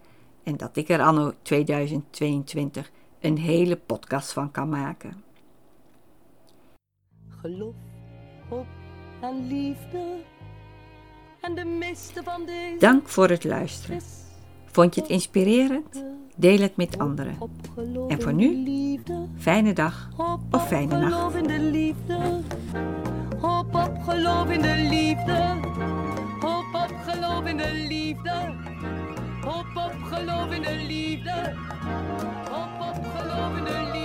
en 0.44 0.56
dat 0.56 0.76
ik 0.76 0.88
er 0.88 1.00
anno 1.00 1.32
2022 1.42 2.90
een 3.20 3.38
hele 3.38 3.76
podcast 3.76 4.32
van 4.32 4.50
kan 4.50 4.68
maken. 4.68 5.22
Geloof, 7.40 7.74
hoop 8.48 8.66
en 9.20 9.46
liefde. 9.46 10.22
En 11.40 11.54
de 11.54 11.64
meeste 11.64 12.22
van 12.22 12.46
deze 12.46 12.76
Dank 12.78 13.08
voor 13.08 13.28
het 13.28 13.44
luisteren. 13.44 13.96
is 13.96 14.24
Vond 14.74 14.94
je 14.94 15.00
het 15.00 15.10
inspirerend? 15.10 16.04
Deel 16.36 16.58
het 16.58 16.76
met 16.76 16.98
anderen. 16.98 17.36
En 18.08 18.22
voor 18.22 18.32
nu? 18.32 19.00
Fijne 19.36 19.72
dag 19.72 20.08
of 20.50 20.66
fijne 20.66 20.98
nacht. 20.98 21.14
geloof 21.14 21.36
in 21.36 21.46
de 21.46 21.60
liefde. 21.60 22.40
Hoop 23.38 23.74
op 23.74 24.02
geloof 24.02 24.50
in 24.50 24.62
de 24.62 24.86
liefde. 24.90 25.56
Hoop 26.40 26.74
op 26.74 26.94
geloof 27.06 27.44
in 27.44 27.56
de 27.56 27.86
liefde. 27.88 28.54
Hop 29.44 29.76
op, 29.76 29.94
geloof 30.02 30.50
in 30.52 30.62
de 30.62 30.84
liefde. 30.86 31.52
Hop 32.50 32.80
op, 32.80 33.04
geloof 33.16 33.56
in 33.56 33.64
de 33.64 33.90
liefde. 33.92 34.03